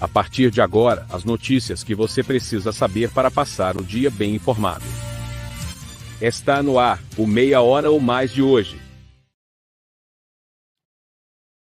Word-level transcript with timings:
A 0.00 0.06
partir 0.06 0.50
de 0.50 0.60
agora, 0.60 1.06
as 1.10 1.24
notícias 1.24 1.82
que 1.82 1.94
você 1.94 2.22
precisa 2.22 2.72
saber 2.72 3.10
para 3.10 3.30
passar 3.30 3.76
o 3.76 3.84
dia 3.84 4.10
bem 4.10 4.34
informado. 4.34 4.84
Está 6.20 6.62
no 6.62 6.78
ar, 6.78 7.02
o 7.16 7.26
Meia 7.26 7.60
Hora 7.60 7.90
ou 7.90 8.00
Mais 8.00 8.32
de 8.32 8.42
hoje. 8.42 8.78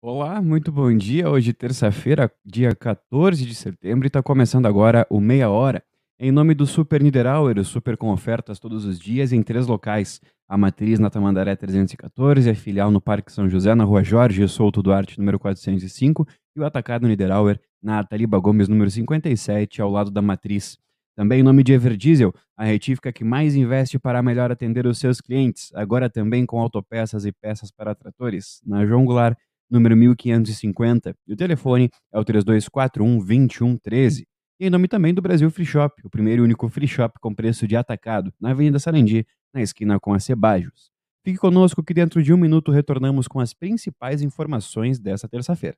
Olá, 0.01 0.41
muito 0.41 0.71
bom 0.71 0.91
dia. 0.97 1.29
Hoje, 1.29 1.53
terça-feira, 1.53 2.31
dia 2.43 2.73
14 2.73 3.45
de 3.45 3.53
setembro, 3.53 4.05
e 4.05 4.07
está 4.07 4.23
começando 4.23 4.65
agora 4.65 5.05
o 5.09 5.19
Meia 5.19 5.49
Hora. 5.49 5.83
Em 6.19 6.31
nome 6.31 6.53
do 6.53 6.65
Super 6.65 7.01
Niederauer, 7.01 7.57
o 7.57 7.63
super 7.63 7.97
com 7.97 8.11
ofertas 8.11 8.59
todos 8.59 8.85
os 8.85 8.99
dias 8.99 9.31
em 9.31 9.41
três 9.41 9.67
locais. 9.67 10.19
A 10.47 10.57
matriz 10.57 10.99
na 10.99 11.09
Tamandaré 11.09 11.55
314, 11.55 12.49
a 12.49 12.55
filial 12.55 12.91
no 12.91 12.99
Parque 12.99 13.31
São 13.31 13.49
José, 13.49 13.73
na 13.73 13.83
Rua 13.83 14.03
Jorge 14.03 14.47
Souto 14.47 14.83
Duarte, 14.83 15.17
número 15.17 15.39
405, 15.39 16.27
e 16.55 16.59
o 16.59 16.65
atacado 16.65 17.07
Niederauer 17.07 17.59
na 17.81 18.03
Taliba 18.03 18.39
Gomes, 18.39 18.67
número 18.67 18.89
57, 18.89 19.81
ao 19.81 19.89
lado 19.89 20.11
da 20.11 20.21
matriz. 20.21 20.77
Também 21.15 21.41
em 21.41 21.43
nome 21.43 21.63
de 21.63 21.73
Everdiesel, 21.73 22.33
a 22.55 22.63
retífica 22.63 23.11
que 23.11 23.23
mais 23.23 23.55
investe 23.55 23.99
para 23.99 24.23
melhor 24.23 24.51
atender 24.51 24.85
os 24.85 24.97
seus 24.97 25.19
clientes, 25.19 25.71
agora 25.73 26.09
também 26.09 26.45
com 26.45 26.59
autopeças 26.59 27.25
e 27.25 27.31
peças 27.31 27.69
para 27.71 27.93
tratores, 27.93 28.61
na 28.65 28.85
João 28.85 29.05
Goulart, 29.05 29.37
número 29.69 29.95
1550, 29.95 31.15
e 31.27 31.33
o 31.33 31.35
telefone 31.35 31.89
é 32.13 32.19
o 32.19 32.23
3241 32.23 33.17
2113. 33.17 34.27
E 34.59 34.67
em 34.67 34.69
nome 34.69 34.87
também 34.87 35.13
do 35.13 35.21
Brasil 35.21 35.49
Free 35.49 35.65
Shop, 35.65 36.01
o 36.05 36.09
primeiro 36.09 36.43
e 36.43 36.45
único 36.45 36.69
free 36.69 36.87
shop 36.87 37.19
com 37.19 37.33
preço 37.33 37.67
de 37.67 37.75
atacado, 37.75 38.31
na 38.39 38.51
Avenida 38.51 38.77
Sarandi, 38.77 39.25
na 39.53 39.61
esquina 39.61 39.99
com 39.99 40.13
a 40.13 40.19
Cebajos. 40.19 40.91
Fique 41.23 41.39
conosco 41.39 41.83
que 41.83 41.93
dentro 41.93 42.21
de 42.21 42.33
um 42.33 42.37
minuto 42.37 42.71
retornamos 42.71 43.27
com 43.27 43.39
as 43.39 43.53
principais 43.53 44.21
informações 44.21 44.99
dessa 44.99 45.27
terça-feira. 45.27 45.77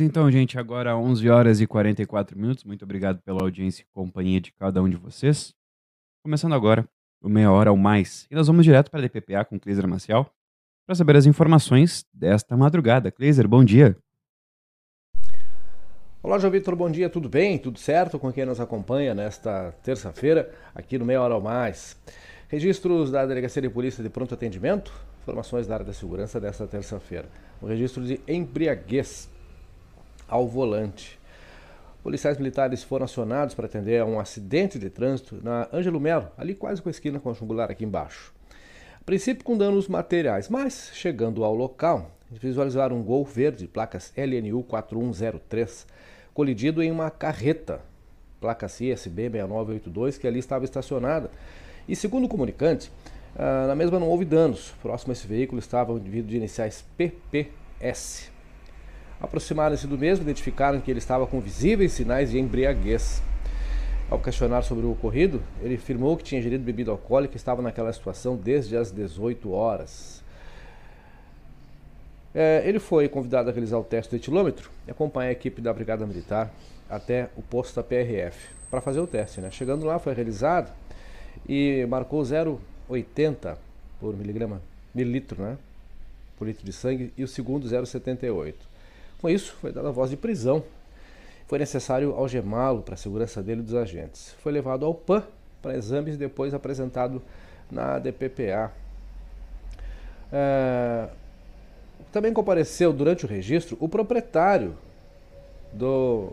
Então, 0.00 0.30
gente, 0.30 0.58
agora 0.58 0.96
11 0.96 1.28
horas 1.28 1.60
e 1.60 1.66
44 1.66 2.38
minutos. 2.38 2.64
Muito 2.64 2.84
obrigado 2.84 3.20
pela 3.22 3.42
audiência 3.42 3.82
e 3.82 3.86
companhia 3.94 4.40
de 4.40 4.52
cada 4.52 4.82
um 4.82 4.88
de 4.88 4.96
vocês. 4.96 5.54
Começando 6.22 6.54
agora 6.54 6.88
o 7.22 7.28
Meia 7.28 7.50
Hora 7.50 7.70
ou 7.70 7.76
Mais. 7.76 8.26
E 8.30 8.34
nós 8.34 8.46
vamos 8.46 8.64
direto 8.64 8.90
para 8.90 9.00
a 9.00 9.02
DPPA 9.02 9.44
com 9.44 9.58
Cleiser 9.58 9.86
Maciel 9.86 10.30
para 10.86 10.94
saber 10.94 11.16
as 11.16 11.26
informações 11.26 12.04
desta 12.12 12.56
madrugada. 12.56 13.10
Cleiser, 13.10 13.48
bom 13.48 13.64
dia. 13.64 13.96
Olá, 16.22 16.38
João 16.38 16.50
Vitor, 16.50 16.74
bom 16.74 16.90
dia, 16.90 17.08
tudo 17.08 17.28
bem? 17.28 17.56
Tudo 17.56 17.78
certo 17.78 18.18
com 18.18 18.32
quem 18.32 18.44
nos 18.44 18.60
acompanha 18.60 19.14
nesta 19.14 19.72
terça-feira 19.82 20.52
aqui 20.74 20.98
no 20.98 21.04
Meia 21.04 21.22
Hora 21.22 21.36
ou 21.36 21.40
Mais? 21.40 21.96
Registros 22.48 23.10
da 23.10 23.24
Delegacia 23.24 23.62
de 23.62 23.68
Polícia 23.68 24.02
de 24.02 24.10
Pronto 24.10 24.34
Atendimento, 24.34 24.92
informações 25.22 25.66
da 25.66 25.74
área 25.74 25.86
da 25.86 25.92
segurança 25.92 26.40
desta 26.40 26.66
terça-feira. 26.66 27.28
O 27.60 27.66
registro 27.66 28.04
de 28.04 28.20
embriaguez 28.26 29.28
ao 30.28 30.46
volante. 30.46 31.18
Policiais 32.02 32.38
militares 32.38 32.82
foram 32.82 33.04
acionados 33.04 33.54
para 33.54 33.66
atender 33.66 34.00
a 34.00 34.04
um 34.04 34.20
acidente 34.20 34.78
de 34.78 34.88
trânsito 34.88 35.40
na 35.42 35.68
Ângelo 35.72 35.98
Melo, 35.98 36.28
ali 36.38 36.54
quase 36.54 36.80
com 36.80 36.88
a 36.88 36.92
esquina 36.92 37.18
com 37.18 37.30
a 37.30 37.32
Jungular 37.32 37.70
aqui 37.70 37.84
embaixo. 37.84 38.32
A 39.00 39.04
princípio 39.04 39.44
com 39.44 39.56
danos 39.56 39.88
materiais, 39.88 40.48
mas 40.48 40.90
chegando 40.94 41.42
ao 41.42 41.54
local, 41.54 42.10
visualizaram 42.30 42.96
um 42.96 43.02
Gol 43.02 43.24
verde, 43.24 43.66
placas 43.66 44.12
LNU 44.16 44.62
4103, 44.62 45.86
colidido 46.32 46.82
em 46.82 46.90
uma 46.90 47.10
carreta, 47.10 47.80
placa 48.40 48.66
CSB 48.66 49.30
6982, 49.30 50.18
que 50.18 50.26
ali 50.26 50.38
estava 50.38 50.64
estacionada. 50.64 51.30
E 51.88 51.96
segundo 51.96 52.24
o 52.24 52.28
comunicante, 52.28 52.90
ah, 53.38 53.66
na 53.66 53.74
mesma 53.74 53.98
não 53.98 54.08
houve 54.08 54.24
danos. 54.24 54.72
Próximo 54.82 55.10
a 55.10 55.14
esse 55.14 55.26
veículo 55.26 55.58
estava 55.58 55.92
um 55.92 55.98
indivíduo 55.98 56.30
de 56.30 56.36
iniciais 56.36 56.84
PPS. 56.96 58.35
Aproximaram-se 59.20 59.86
do 59.86 59.96
mesmo, 59.96 60.24
identificaram 60.24 60.80
que 60.80 60.90
ele 60.90 60.98
estava 60.98 61.26
com 61.26 61.40
visíveis 61.40 61.92
sinais 61.92 62.30
de 62.30 62.38
embriaguez. 62.38 63.22
Ao 64.08 64.18
questionar 64.18 64.62
sobre 64.62 64.86
o 64.86 64.92
ocorrido, 64.92 65.42
ele 65.60 65.74
afirmou 65.74 66.16
que 66.16 66.22
tinha 66.22 66.38
ingerido 66.38 66.62
bebida 66.62 66.90
alcoólica 66.90 67.34
e 67.34 67.36
estava 67.36 67.60
naquela 67.60 67.92
situação 67.92 68.36
desde 68.36 68.76
as 68.76 68.92
18 68.92 69.50
horas. 69.50 70.22
É, 72.32 72.62
ele 72.66 72.78
foi 72.78 73.08
convidado 73.08 73.48
a 73.48 73.52
realizar 73.52 73.78
o 73.78 73.82
teste 73.82 74.10
do 74.10 74.16
etilômetro 74.16 74.70
e 74.86 74.90
acompanhar 74.90 75.30
a 75.30 75.32
equipe 75.32 75.60
da 75.62 75.72
Brigada 75.72 76.06
Militar 76.06 76.52
até 76.88 77.30
o 77.36 77.42
posto 77.42 77.76
da 77.76 77.82
PRF 77.82 78.48
para 78.70 78.80
fazer 78.80 79.00
o 79.00 79.06
teste. 79.06 79.40
Né? 79.40 79.50
Chegando 79.50 79.86
lá, 79.86 79.98
foi 79.98 80.12
realizado 80.12 80.70
e 81.48 81.86
marcou 81.88 82.22
0,80 82.22 83.56
por 83.98 84.14
miligrama, 84.14 84.60
mililitro, 84.94 85.42
né? 85.42 85.56
por 86.38 86.46
litro 86.46 86.64
de 86.64 86.72
sangue, 86.72 87.12
e 87.16 87.24
o 87.24 87.28
segundo 87.28 87.66
0,78. 87.66 88.54
Com 89.20 89.28
isso, 89.28 89.54
foi 89.60 89.72
dada 89.72 89.90
voz 89.90 90.10
de 90.10 90.16
prisão. 90.16 90.62
Foi 91.46 91.58
necessário 91.58 92.12
algemá-lo 92.12 92.82
para 92.82 92.94
a 92.94 92.98
segurança 92.98 93.42
dele 93.42 93.60
e 93.60 93.64
dos 93.64 93.74
agentes. 93.74 94.34
Foi 94.38 94.52
levado 94.52 94.84
ao 94.84 94.94
PAN 94.94 95.22
para 95.62 95.76
exames 95.76 96.14
e 96.14 96.18
depois 96.18 96.52
apresentado 96.52 97.22
na 97.70 97.98
DPPA. 97.98 98.72
É... 100.32 101.08
Também 102.12 102.32
compareceu 102.32 102.92
durante 102.92 103.24
o 103.24 103.28
registro 103.28 103.76
o 103.80 103.88
proprietário 103.88 104.76
do 105.72 106.32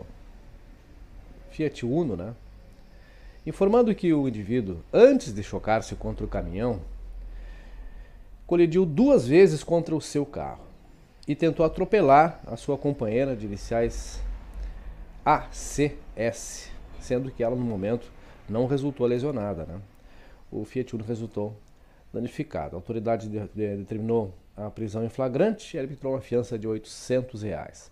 Fiat 1.50 1.84
Uno, 1.86 2.16
né? 2.16 2.34
informando 3.46 3.94
que 3.94 4.12
o 4.12 4.26
indivíduo, 4.26 4.78
antes 4.92 5.32
de 5.32 5.42
chocar-se 5.42 5.94
contra 5.94 6.24
o 6.24 6.28
caminhão, 6.28 6.80
colidiu 8.46 8.84
duas 8.84 9.26
vezes 9.26 9.62
contra 9.62 9.94
o 9.94 10.00
seu 10.00 10.24
carro 10.24 10.73
e 11.26 11.34
tentou 11.34 11.64
atropelar 11.64 12.40
a 12.46 12.56
sua 12.56 12.76
companheira 12.76 13.34
de 13.34 13.46
iniciais 13.46 14.20
ACS, 15.24 16.70
sendo 17.00 17.30
que 17.30 17.42
ela 17.42 17.56
no 17.56 17.64
momento 17.64 18.10
não 18.48 18.66
resultou 18.66 19.06
lesionada. 19.06 19.64
Né? 19.64 19.80
O 20.50 20.64
Fiat 20.64 20.94
Uno 20.94 21.04
resultou 21.04 21.56
danificado. 22.12 22.76
A 22.76 22.78
autoridade 22.78 23.28
de, 23.28 23.40
de, 23.54 23.76
determinou 23.76 24.34
a 24.56 24.70
prisão 24.70 25.04
em 25.04 25.08
flagrante 25.08 25.76
e 25.76 25.80
arbitrou 25.80 26.12
uma 26.12 26.20
fiança 26.20 26.58
de 26.58 26.68
800 26.68 27.42
reais. 27.42 27.90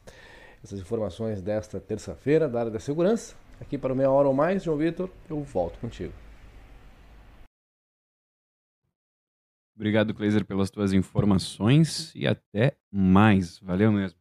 Essas 0.62 0.78
informações 0.78 1.42
desta 1.42 1.80
terça-feira 1.80 2.48
da 2.48 2.60
área 2.60 2.70
da 2.70 2.78
segurança. 2.78 3.34
Aqui 3.60 3.76
para 3.76 3.94
meia 3.94 4.10
hora 4.10 4.28
ou 4.28 4.34
mais, 4.34 4.62
João 4.62 4.76
Vitor, 4.76 5.08
eu 5.28 5.42
volto 5.42 5.78
contigo. 5.80 6.12
Obrigado, 9.82 10.14
Kleiser, 10.14 10.46
pelas 10.46 10.70
tuas 10.70 10.92
informações 10.92 12.14
e 12.14 12.24
até 12.24 12.76
mais. 12.88 13.58
Valeu 13.58 13.90
mesmo. 13.90 14.16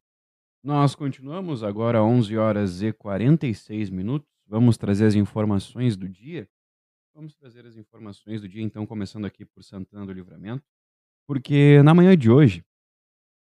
Nós 0.63 0.95
continuamos 0.95 1.63
agora 1.63 2.03
11 2.03 2.35
horas 2.35 2.81
e 2.81 2.91
46 2.91 3.91
minutos. 3.91 4.27
Vamos 4.47 4.75
trazer 4.75 5.05
as 5.05 5.13
informações 5.13 5.95
do 5.95 6.09
dia. 6.09 6.49
Vamos 7.13 7.35
trazer 7.35 7.63
as 7.67 7.77
informações 7.77 8.41
do 8.41 8.49
dia, 8.49 8.63
então, 8.63 8.87
começando 8.87 9.25
aqui 9.25 9.45
por 9.45 9.63
Santana 9.63 10.03
do 10.03 10.11
Livramento. 10.11 10.63
Porque 11.27 11.79
na 11.83 11.93
manhã 11.93 12.17
de 12.17 12.31
hoje, 12.31 12.65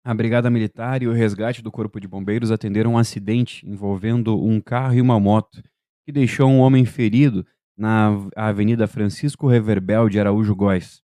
a 0.04 0.12
Brigada 0.12 0.50
Militar 0.50 1.02
e 1.02 1.08
o 1.08 1.12
resgate 1.12 1.62
do 1.62 1.72
Corpo 1.72 1.98
de 1.98 2.06
Bombeiros 2.06 2.50
atenderam 2.50 2.92
um 2.92 2.98
acidente 2.98 3.66
envolvendo 3.66 4.38
um 4.38 4.60
carro 4.60 4.92
e 4.92 5.00
uma 5.00 5.18
moto 5.18 5.62
que 6.04 6.12
deixou 6.12 6.50
um 6.50 6.58
homem 6.58 6.84
ferido 6.84 7.46
na 7.74 8.10
Avenida 8.36 8.86
Francisco 8.86 9.48
Reverbel 9.48 10.10
de 10.10 10.20
Araújo 10.20 10.54
Góes. 10.54 11.02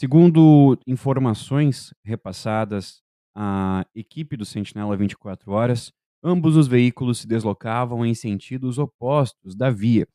Segundo 0.00 0.78
informações 0.86 1.92
repassadas 2.04 3.02
à 3.34 3.84
equipe 3.92 4.36
do 4.36 4.44
Sentinela 4.44 4.96
24 4.96 5.50
Horas, 5.50 5.92
ambos 6.22 6.56
os 6.56 6.68
veículos 6.68 7.18
se 7.18 7.26
deslocavam 7.26 8.06
em 8.06 8.14
sentidos 8.14 8.78
opostos 8.78 9.56
da 9.56 9.70
via, 9.70 10.06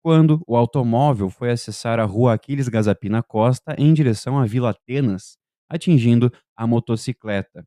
quando 0.00 0.40
o 0.46 0.54
automóvel 0.54 1.28
foi 1.28 1.50
acessar 1.50 1.98
a 1.98 2.04
rua 2.04 2.34
Aquiles 2.34 2.68
Gazapina 2.68 3.20
Costa 3.20 3.74
em 3.76 3.92
direção 3.92 4.38
à 4.38 4.46
Vila 4.46 4.70
Atenas, 4.70 5.36
atingindo 5.68 6.32
a 6.56 6.64
motocicleta. 6.64 7.66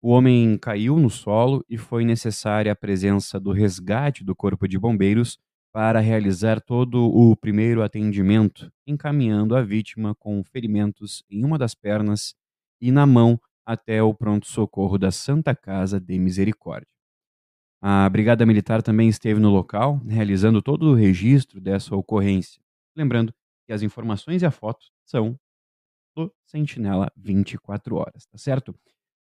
O 0.00 0.12
homem 0.12 0.56
caiu 0.56 0.98
no 0.98 1.10
solo 1.10 1.62
e 1.68 1.76
foi 1.76 2.06
necessária 2.06 2.72
a 2.72 2.76
presença 2.76 3.38
do 3.38 3.52
resgate 3.52 4.24
do 4.24 4.34
Corpo 4.34 4.66
de 4.66 4.78
Bombeiros 4.78 5.38
para 5.72 6.00
realizar 6.00 6.60
todo 6.60 7.04
o 7.04 7.34
primeiro 7.34 7.82
atendimento, 7.82 8.70
encaminhando 8.86 9.56
a 9.56 9.62
vítima 9.62 10.14
com 10.14 10.44
ferimentos 10.44 11.24
em 11.30 11.44
uma 11.44 11.56
das 11.56 11.74
pernas 11.74 12.34
e 12.80 12.92
na 12.92 13.06
mão 13.06 13.40
até 13.64 14.02
o 14.02 14.12
pronto-socorro 14.12 14.98
da 14.98 15.10
Santa 15.10 15.56
Casa 15.56 15.98
de 15.98 16.18
Misericórdia. 16.18 16.88
A 17.80 18.08
Brigada 18.08 18.44
Militar 18.44 18.82
também 18.82 19.08
esteve 19.08 19.40
no 19.40 19.50
local, 19.50 20.00
realizando 20.06 20.60
todo 20.60 20.90
o 20.90 20.94
registro 20.94 21.60
dessa 21.60 21.96
ocorrência. 21.96 22.62
Lembrando 22.94 23.34
que 23.66 23.72
as 23.72 23.82
informações 23.82 24.42
e 24.42 24.46
a 24.46 24.50
foto 24.50 24.86
são 25.04 25.38
do 26.14 26.32
Sentinela 26.44 27.10
24 27.16 27.96
horas, 27.96 28.26
tá 28.26 28.36
certo? 28.36 28.74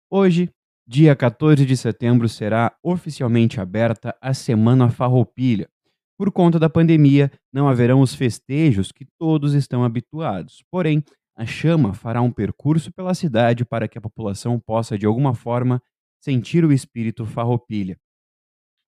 Hoje, 0.09 0.51
dia 0.85 1.15
14 1.15 1.65
de 1.65 1.77
setembro, 1.77 2.27
será 2.27 2.75
oficialmente 2.83 3.59
aberta 3.59 4.15
a 4.21 4.33
Semana 4.33 4.89
Farroupilha, 4.89 5.69
por 6.17 6.31
conta 6.31 6.57
da 6.57 6.69
pandemia, 6.69 7.31
não 7.51 7.67
haverão 7.67 8.01
os 8.01 8.15
festejos 8.15 8.91
que 8.91 9.05
todos 9.17 9.53
estão 9.53 9.83
habituados. 9.83 10.63
Porém, 10.71 11.03
a 11.35 11.45
chama 11.45 11.93
fará 11.93 12.21
um 12.21 12.31
percurso 12.31 12.91
pela 12.93 13.13
cidade 13.13 13.65
para 13.65 13.87
que 13.87 13.97
a 13.97 14.01
população 14.01 14.59
possa, 14.59 14.97
de 14.97 15.05
alguma 15.05 15.33
forma, 15.35 15.81
sentir 16.21 16.63
o 16.63 16.71
espírito 16.71 17.25
farroupilha. 17.25 17.99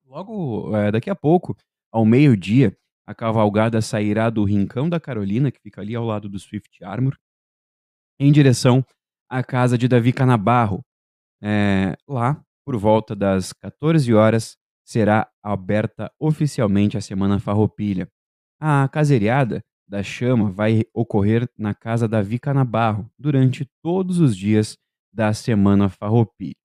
Logo 0.06 0.74
é, 0.74 0.90
daqui 0.90 1.10
a 1.10 1.14
pouco, 1.14 1.54
ao 1.92 2.04
meio-dia, 2.04 2.76
a 3.06 3.14
cavalgada 3.14 3.80
sairá 3.80 4.28
do 4.28 4.44
Rincão 4.44 4.88
da 4.88 4.98
Carolina, 4.98 5.50
que 5.50 5.60
fica 5.60 5.80
ali 5.80 5.94
ao 5.94 6.04
lado 6.04 6.28
do 6.28 6.38
Swift 6.38 6.82
Armor, 6.82 7.16
em 8.18 8.32
direção 8.32 8.84
à 9.30 9.42
casa 9.42 9.78
de 9.78 9.86
Davi 9.86 10.12
Canabarro. 10.12 10.82
É, 11.42 11.96
lá, 12.08 12.42
por 12.66 12.76
volta 12.76 13.14
das 13.14 13.52
14 13.52 14.12
horas, 14.12 14.57
será 14.88 15.30
aberta 15.42 16.10
oficialmente 16.18 16.96
a 16.96 17.00
Semana 17.02 17.38
Farroupilha. 17.38 18.08
A 18.58 18.88
caseriada 18.88 19.62
da 19.86 20.02
chama 20.02 20.50
vai 20.50 20.82
ocorrer 20.94 21.46
na 21.58 21.74
casa 21.74 22.08
da 22.08 22.22
Vica 22.22 22.54
Nabarro 22.54 23.06
durante 23.18 23.68
todos 23.82 24.18
os 24.18 24.34
dias 24.34 24.78
da 25.12 25.34
Semana 25.34 25.90
Farroupilha. 25.90 26.56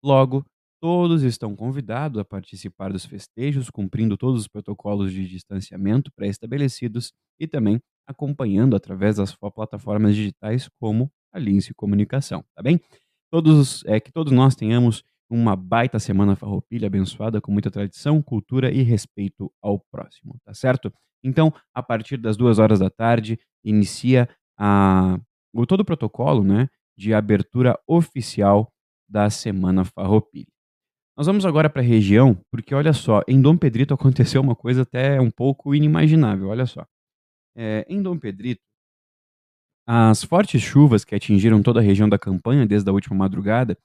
Logo, 0.00 0.46
todos 0.80 1.24
estão 1.24 1.56
convidados 1.56 2.20
a 2.20 2.24
participar 2.24 2.92
dos 2.92 3.04
festejos, 3.04 3.68
cumprindo 3.68 4.16
todos 4.16 4.42
os 4.42 4.48
protocolos 4.48 5.12
de 5.12 5.26
distanciamento 5.26 6.12
pré-estabelecidos 6.14 7.12
e 7.40 7.48
também 7.48 7.80
acompanhando 8.06 8.76
através 8.76 9.16
das 9.16 9.34
plataformas 9.34 10.14
digitais 10.14 10.68
como 10.80 11.10
a 11.32 11.38
Lince 11.38 11.74
Comunicação, 11.74 12.44
tá 12.54 12.62
bem? 12.62 12.80
Todos, 13.28 13.84
é 13.86 13.98
que 13.98 14.12
todos 14.12 14.32
nós 14.32 14.54
tenhamos 14.54 15.02
uma 15.32 15.56
baita 15.56 15.98
semana 15.98 16.36
farroupilha 16.36 16.86
abençoada 16.86 17.40
com 17.40 17.50
muita 17.50 17.70
tradição, 17.70 18.20
cultura 18.20 18.70
e 18.70 18.82
respeito 18.82 19.50
ao 19.62 19.78
próximo, 19.78 20.36
tá 20.44 20.52
certo? 20.52 20.92
Então, 21.24 21.52
a 21.74 21.82
partir 21.82 22.18
das 22.18 22.36
duas 22.36 22.58
horas 22.58 22.80
da 22.80 22.90
tarde, 22.90 23.38
inicia 23.64 24.28
a, 24.58 25.18
o 25.54 25.64
todo 25.64 25.80
o 25.80 25.84
protocolo 25.84 26.44
né, 26.44 26.68
de 26.96 27.14
abertura 27.14 27.78
oficial 27.86 28.70
da 29.08 29.30
Semana 29.30 29.84
Farroupilha. 29.84 30.52
Nós 31.16 31.26
vamos 31.26 31.46
agora 31.46 31.70
para 31.70 31.80
a 31.80 31.84
região, 31.84 32.38
porque 32.50 32.74
olha 32.74 32.92
só, 32.92 33.22
em 33.26 33.40
Dom 33.40 33.56
Pedrito 33.56 33.94
aconteceu 33.94 34.40
uma 34.40 34.56
coisa 34.56 34.82
até 34.82 35.20
um 35.20 35.30
pouco 35.30 35.74
inimaginável, 35.74 36.48
olha 36.48 36.66
só. 36.66 36.86
É, 37.56 37.86
em 37.88 38.02
Dom 38.02 38.18
Pedrito, 38.18 38.62
as 39.86 40.22
fortes 40.22 40.60
chuvas 40.60 41.04
que 41.04 41.14
atingiram 41.14 41.62
toda 41.62 41.80
a 41.80 41.82
região 41.82 42.08
da 42.08 42.18
campanha 42.18 42.66
desde 42.66 42.88
a 42.88 42.92
última 42.92 43.16
madrugada 43.16 43.76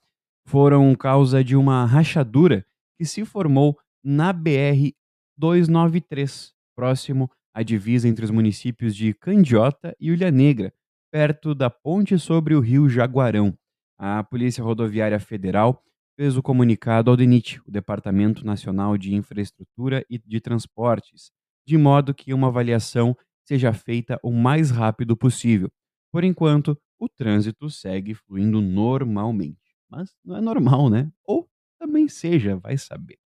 foram 0.48 0.96
causa 0.96 1.44
de 1.44 1.58
uma 1.58 1.86
rachadura 1.86 2.66
que 2.98 3.04
se 3.04 3.26
formou 3.26 3.78
na 4.02 4.32
BR 4.32 4.94
293, 5.38 6.54
próximo 6.74 7.30
à 7.54 7.62
divisa 7.62 8.08
entre 8.08 8.24
os 8.24 8.32
municípios 8.32 8.96
de 8.96 9.14
Candiota 9.14 9.94
e 10.00 10.10
Ilha 10.10 10.32
Negra, 10.32 10.74
perto 11.12 11.54
da 11.54 11.70
ponte 11.70 12.18
sobre 12.18 12.56
o 12.56 12.62
rio 12.62 12.88
Jaguarão. 12.88 13.58
A 14.00 14.24
Polícia 14.24 14.64
Rodoviária 14.64 15.20
Federal 15.20 15.84
fez 16.16 16.38
o 16.38 16.42
comunicado 16.42 17.12
ao 17.12 17.18
DENIT, 17.18 17.60
o 17.68 17.72
Departamento 17.72 18.46
Nacional 18.46 18.98
de 18.98 19.14
Infraestrutura 19.14 20.06
e 20.10 20.18
de 20.18 20.40
Transportes, 20.40 21.30
de 21.68 21.78
modo 21.78 22.14
que 22.14 22.34
uma 22.34 22.48
avaliação 22.48 23.18
seja 23.46 23.74
feita 23.74 24.18
o 24.24 24.32
mais 24.32 24.72
rápido 24.72 25.18
possível. 25.18 25.70
Por 26.10 26.24
enquanto, 26.24 26.78
o 26.98 27.10
trânsito 27.10 27.70
segue 27.70 28.14
fluindo 28.14 28.62
normalmente 28.62 29.67
mas 29.90 30.16
não 30.24 30.38
é 30.38 30.42
normal, 30.42 30.90
né? 30.90 31.12
Ou 31.26 31.48
também 31.80 32.08
seja, 32.08 32.58
vai 32.58 32.78
saber. 32.78 33.18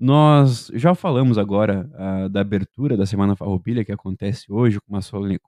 Nós 0.00 0.70
já 0.74 0.94
falamos 0.94 1.38
agora 1.38 1.90
uh, 1.94 2.28
da 2.28 2.40
abertura 2.40 2.96
da 2.96 3.04
Semana 3.04 3.34
Farroupilha, 3.34 3.84
que 3.84 3.90
acontece 3.90 4.46
hoje 4.50 4.78
com 4.80 4.96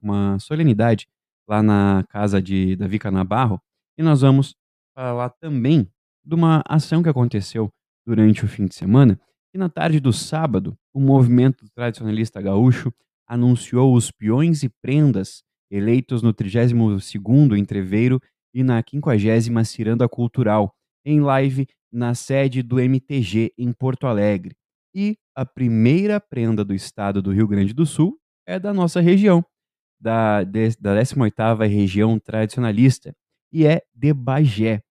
uma, 0.02 0.38
solenidade 0.40 1.06
lá 1.48 1.62
na 1.62 2.04
casa 2.08 2.42
de 2.42 2.74
Davi 2.74 2.98
Canabarro, 2.98 3.60
e 3.96 4.02
nós 4.02 4.22
vamos 4.22 4.56
falar 4.94 5.30
também 5.30 5.88
de 6.24 6.34
uma 6.34 6.62
ação 6.68 7.02
que 7.02 7.08
aconteceu 7.08 7.72
durante 8.04 8.44
o 8.44 8.48
fim 8.48 8.66
de 8.66 8.74
semana, 8.74 9.20
e 9.54 9.58
na 9.58 9.68
tarde 9.68 10.00
do 10.00 10.12
sábado, 10.12 10.76
o 10.92 11.00
movimento 11.00 11.64
tradicionalista 11.74 12.40
gaúcho 12.40 12.92
anunciou 13.28 13.94
os 13.94 14.10
peões 14.10 14.64
e 14.64 14.68
prendas 14.68 15.44
eleitos 15.70 16.22
no 16.22 16.34
32º 16.34 17.56
entreveiro 17.56 18.20
e 18.52 18.62
na 18.62 18.82
50 18.82 19.64
Ciranda 19.64 20.08
Cultural, 20.08 20.74
em 21.04 21.20
live 21.20 21.66
na 21.92 22.14
sede 22.14 22.62
do 22.62 22.78
MTG 22.78 23.52
em 23.58 23.72
Porto 23.72 24.06
Alegre. 24.06 24.54
E 24.94 25.16
a 25.34 25.44
primeira 25.46 26.20
prenda 26.20 26.64
do 26.64 26.74
estado 26.74 27.22
do 27.22 27.32
Rio 27.32 27.46
Grande 27.46 27.72
do 27.72 27.86
Sul 27.86 28.18
é 28.46 28.58
da 28.58 28.74
nossa 28.74 29.00
região, 29.00 29.44
da, 30.00 30.42
da 30.42 30.94
18ª 30.94 31.68
região 31.68 32.18
tradicionalista, 32.18 33.14
e 33.52 33.66
é 33.66 33.82
de 33.94 34.12
Bagé. 34.12 34.82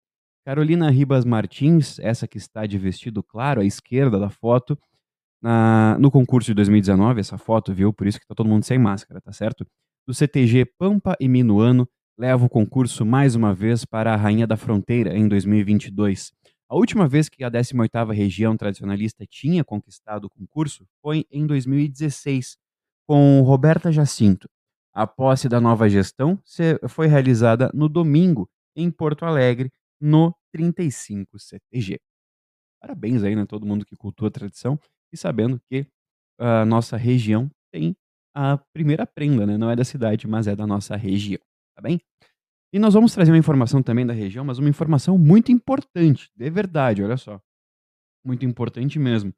Carolina 0.45 0.89
Ribas 0.89 1.25
Martins, 1.25 1.99
essa 1.99 2.27
que 2.27 2.37
está 2.37 2.65
de 2.65 2.77
vestido 2.77 3.21
claro 3.21 3.61
à 3.61 3.65
esquerda 3.65 4.17
da 4.17 4.29
foto, 4.29 4.77
na, 5.41 5.97
no 5.99 6.11
concurso 6.11 6.47
de 6.47 6.53
2019, 6.55 7.19
essa 7.19 7.37
foto, 7.37 7.73
viu? 7.73 7.93
Por 7.93 8.07
isso 8.07 8.19
que 8.19 8.27
tá 8.27 8.35
todo 8.35 8.49
mundo 8.49 8.63
sem 8.63 8.77
máscara, 8.77 9.21
tá 9.21 9.31
certo? 9.31 9.65
Do 10.07 10.13
CTG 10.13 10.65
Pampa 10.77 11.15
e 11.19 11.27
Minuano, 11.27 11.87
leva 12.19 12.45
o 12.45 12.49
concurso 12.49 13.05
mais 13.05 13.33
uma 13.33 13.53
vez 13.53 13.85
para 13.85 14.13
a 14.13 14.17
Rainha 14.17 14.45
da 14.45 14.57
Fronteira 14.57 15.17
em 15.17 15.25
2022. 15.25 16.33
A 16.67 16.75
última 16.75 17.07
vez 17.07 17.29
que 17.29 17.45
a 17.45 17.49
18ª 17.49 18.13
região 18.13 18.57
tradicionalista 18.57 19.25
tinha 19.25 19.63
conquistado 19.63 20.25
o 20.25 20.29
concurso 20.29 20.85
foi 21.01 21.25
em 21.31 21.47
2016, 21.47 22.57
com 23.07 23.39
Roberta 23.41 23.89
Jacinto. 23.89 24.49
A 24.93 25.07
posse 25.07 25.47
da 25.47 25.61
nova 25.61 25.87
gestão 25.87 26.37
foi 26.89 27.07
realizada 27.07 27.71
no 27.73 27.87
domingo, 27.87 28.49
em 28.75 28.91
Porto 28.91 29.23
Alegre, 29.23 29.71
no 30.01 30.35
35 30.51 31.39
CTG. 31.39 32.01
Parabéns 32.81 33.23
aí, 33.23 33.33
né, 33.33 33.45
todo 33.45 33.65
mundo 33.65 33.85
que 33.85 33.95
cultua 33.95 34.27
a 34.27 34.31
tradição 34.31 34.77
e 35.13 35.15
sabendo 35.15 35.57
que 35.69 35.87
a 36.37 36.65
nossa 36.65 36.97
região 36.97 37.49
tem 37.71 37.95
a 38.35 38.57
primeira 38.73 39.07
prenda, 39.07 39.45
né? 39.45 39.57
Não 39.57 39.71
é 39.71 39.75
da 39.75 39.85
cidade, 39.85 40.27
mas 40.27 40.47
é 40.47 40.55
da 40.55 40.67
nossa 40.67 40.95
região 40.97 41.39
tá 41.79 41.81
bem? 41.81 41.99
E 42.73 42.77
nós 42.77 42.93
vamos 42.93 43.13
trazer 43.13 43.31
uma 43.31 43.37
informação 43.37 43.81
também 43.81 44.05
da 44.05 44.13
região, 44.13 44.45
mas 44.45 44.59
uma 44.59 44.69
informação 44.69 45.17
muito 45.17 45.51
importante, 45.51 46.29
de 46.35 46.49
verdade, 46.49 47.01
olha 47.01 47.17
só. 47.17 47.41
Muito 48.23 48.45
importante 48.45 48.99
mesmo. 48.99 49.33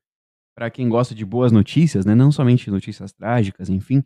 Para 0.55 0.69
quem 0.69 0.89
gosta 0.89 1.15
de 1.15 1.23
boas 1.23 1.51
notícias, 1.51 2.05
né? 2.05 2.13
não 2.13 2.31
somente 2.31 2.69
notícias 2.69 3.13
trágicas, 3.13 3.69
enfim. 3.69 4.03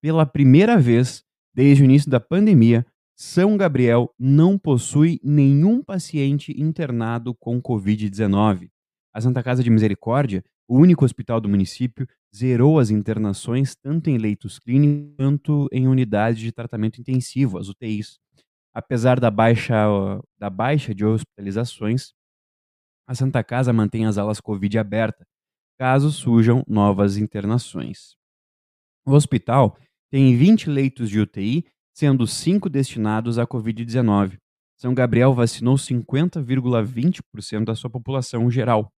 Pela 0.00 0.24
primeira 0.24 0.78
vez 0.78 1.22
desde 1.54 1.82
o 1.82 1.84
início 1.84 2.10
da 2.10 2.18
pandemia, 2.18 2.86
São 3.14 3.58
Gabriel 3.58 4.14
não 4.18 4.56
possui 4.56 5.20
nenhum 5.22 5.82
paciente 5.82 6.58
internado 6.58 7.34
com 7.34 7.60
Covid-19. 7.60 8.70
A 9.12 9.20
Santa 9.20 9.42
Casa 9.42 9.62
de 9.62 9.68
Misericórdia, 9.68 10.42
o 10.68 10.78
único 10.78 11.04
hospital 11.04 11.40
do 11.40 11.48
município, 11.48 12.06
zerou 12.34 12.78
as 12.78 12.90
internações 12.90 13.74
tanto 13.74 14.08
em 14.08 14.16
leitos 14.16 14.58
clínicos 14.58 15.14
quanto 15.16 15.68
em 15.70 15.86
unidades 15.86 16.40
de 16.40 16.52
tratamento 16.52 17.00
intensivo, 17.00 17.58
as 17.58 17.68
UTIs. 17.68 18.18
Apesar 18.74 19.20
da 19.20 19.30
baixa, 19.30 19.74
da 20.38 20.48
baixa 20.48 20.94
de 20.94 21.04
hospitalizações, 21.04 22.12
a 23.06 23.14
Santa 23.14 23.44
Casa 23.44 23.72
mantém 23.72 24.06
as 24.06 24.16
alas 24.16 24.40
Covid 24.40 24.78
abertas, 24.78 25.26
caso 25.78 26.10
surjam 26.10 26.64
novas 26.66 27.16
internações. 27.16 28.16
O 29.04 29.12
hospital 29.12 29.76
tem 30.10 30.36
20 30.36 30.70
leitos 30.70 31.10
de 31.10 31.20
UTI, 31.20 31.66
sendo 31.92 32.26
5 32.26 32.70
destinados 32.70 33.38
à 33.38 33.46
Covid-19. 33.46 34.38
São 34.76 34.94
Gabriel 34.94 35.34
vacinou 35.34 35.76
50,20% 35.76 37.64
da 37.64 37.74
sua 37.74 37.90
população 37.90 38.50
geral, 38.50 38.90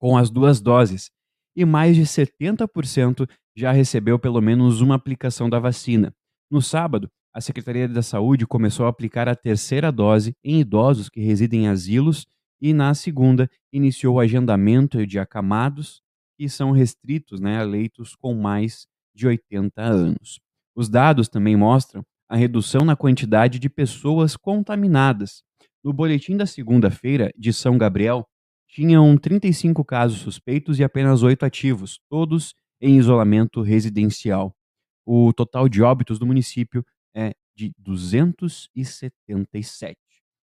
com 0.00 0.16
as 0.16 0.30
duas 0.30 0.60
doses, 0.60 1.10
e 1.54 1.64
mais 1.64 1.94
de 1.94 2.02
70% 2.02 3.28
já 3.56 3.70
recebeu 3.70 4.18
pelo 4.18 4.40
menos 4.40 4.80
uma 4.80 4.94
aplicação 4.94 5.48
da 5.48 5.58
vacina. 5.58 6.12
No 6.50 6.62
sábado, 6.62 7.08
a 7.32 7.40
Secretaria 7.40 7.86
da 7.86 8.02
Saúde 8.02 8.46
começou 8.46 8.86
a 8.86 8.88
aplicar 8.88 9.28
a 9.28 9.36
terceira 9.36 9.92
dose 9.92 10.34
em 10.42 10.60
idosos 10.60 11.08
que 11.08 11.20
residem 11.20 11.64
em 11.64 11.68
asilos 11.68 12.26
e, 12.60 12.72
na 12.72 12.94
segunda, 12.94 13.48
iniciou 13.72 14.16
o 14.16 14.20
agendamento 14.20 15.06
de 15.06 15.18
acamados 15.18 16.02
que 16.36 16.48
são 16.48 16.72
restritos 16.72 17.38
né, 17.38 17.58
a 17.58 17.62
leitos 17.62 18.16
com 18.16 18.34
mais 18.34 18.86
de 19.14 19.26
80 19.26 19.80
anos. 19.82 20.40
Os 20.74 20.88
dados 20.88 21.28
também 21.28 21.56
mostram 21.56 22.02
a 22.28 22.36
redução 22.36 22.84
na 22.84 22.96
quantidade 22.96 23.58
de 23.58 23.68
pessoas 23.68 24.36
contaminadas. 24.36 25.42
No 25.84 25.92
boletim 25.92 26.36
da 26.36 26.46
segunda-feira 26.46 27.30
de 27.36 27.52
São 27.52 27.76
Gabriel, 27.76 28.24
tinham 28.70 29.16
35 29.18 29.84
casos 29.84 30.20
suspeitos 30.20 30.78
e 30.78 30.84
apenas 30.84 31.22
8 31.22 31.44
ativos, 31.44 32.00
todos 32.08 32.54
em 32.80 32.96
isolamento 32.98 33.62
residencial. 33.62 34.54
O 35.06 35.32
total 35.32 35.68
de 35.68 35.82
óbitos 35.82 36.18
do 36.18 36.26
município 36.26 36.84
é 37.14 37.32
de 37.56 37.72
277. 37.78 39.96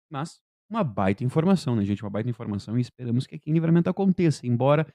Mas 0.09 0.39
uma 0.69 0.83
baita 0.83 1.23
informação, 1.23 1.75
né, 1.75 1.85
gente? 1.85 2.03
Uma 2.03 2.09
baita 2.09 2.29
informação 2.29 2.77
e 2.77 2.81
esperamos 2.81 3.25
que 3.27 3.35
aqui 3.35 3.49
em 3.49 3.53
Livramento 3.53 3.89
aconteça, 3.89 4.45
embora 4.47 4.87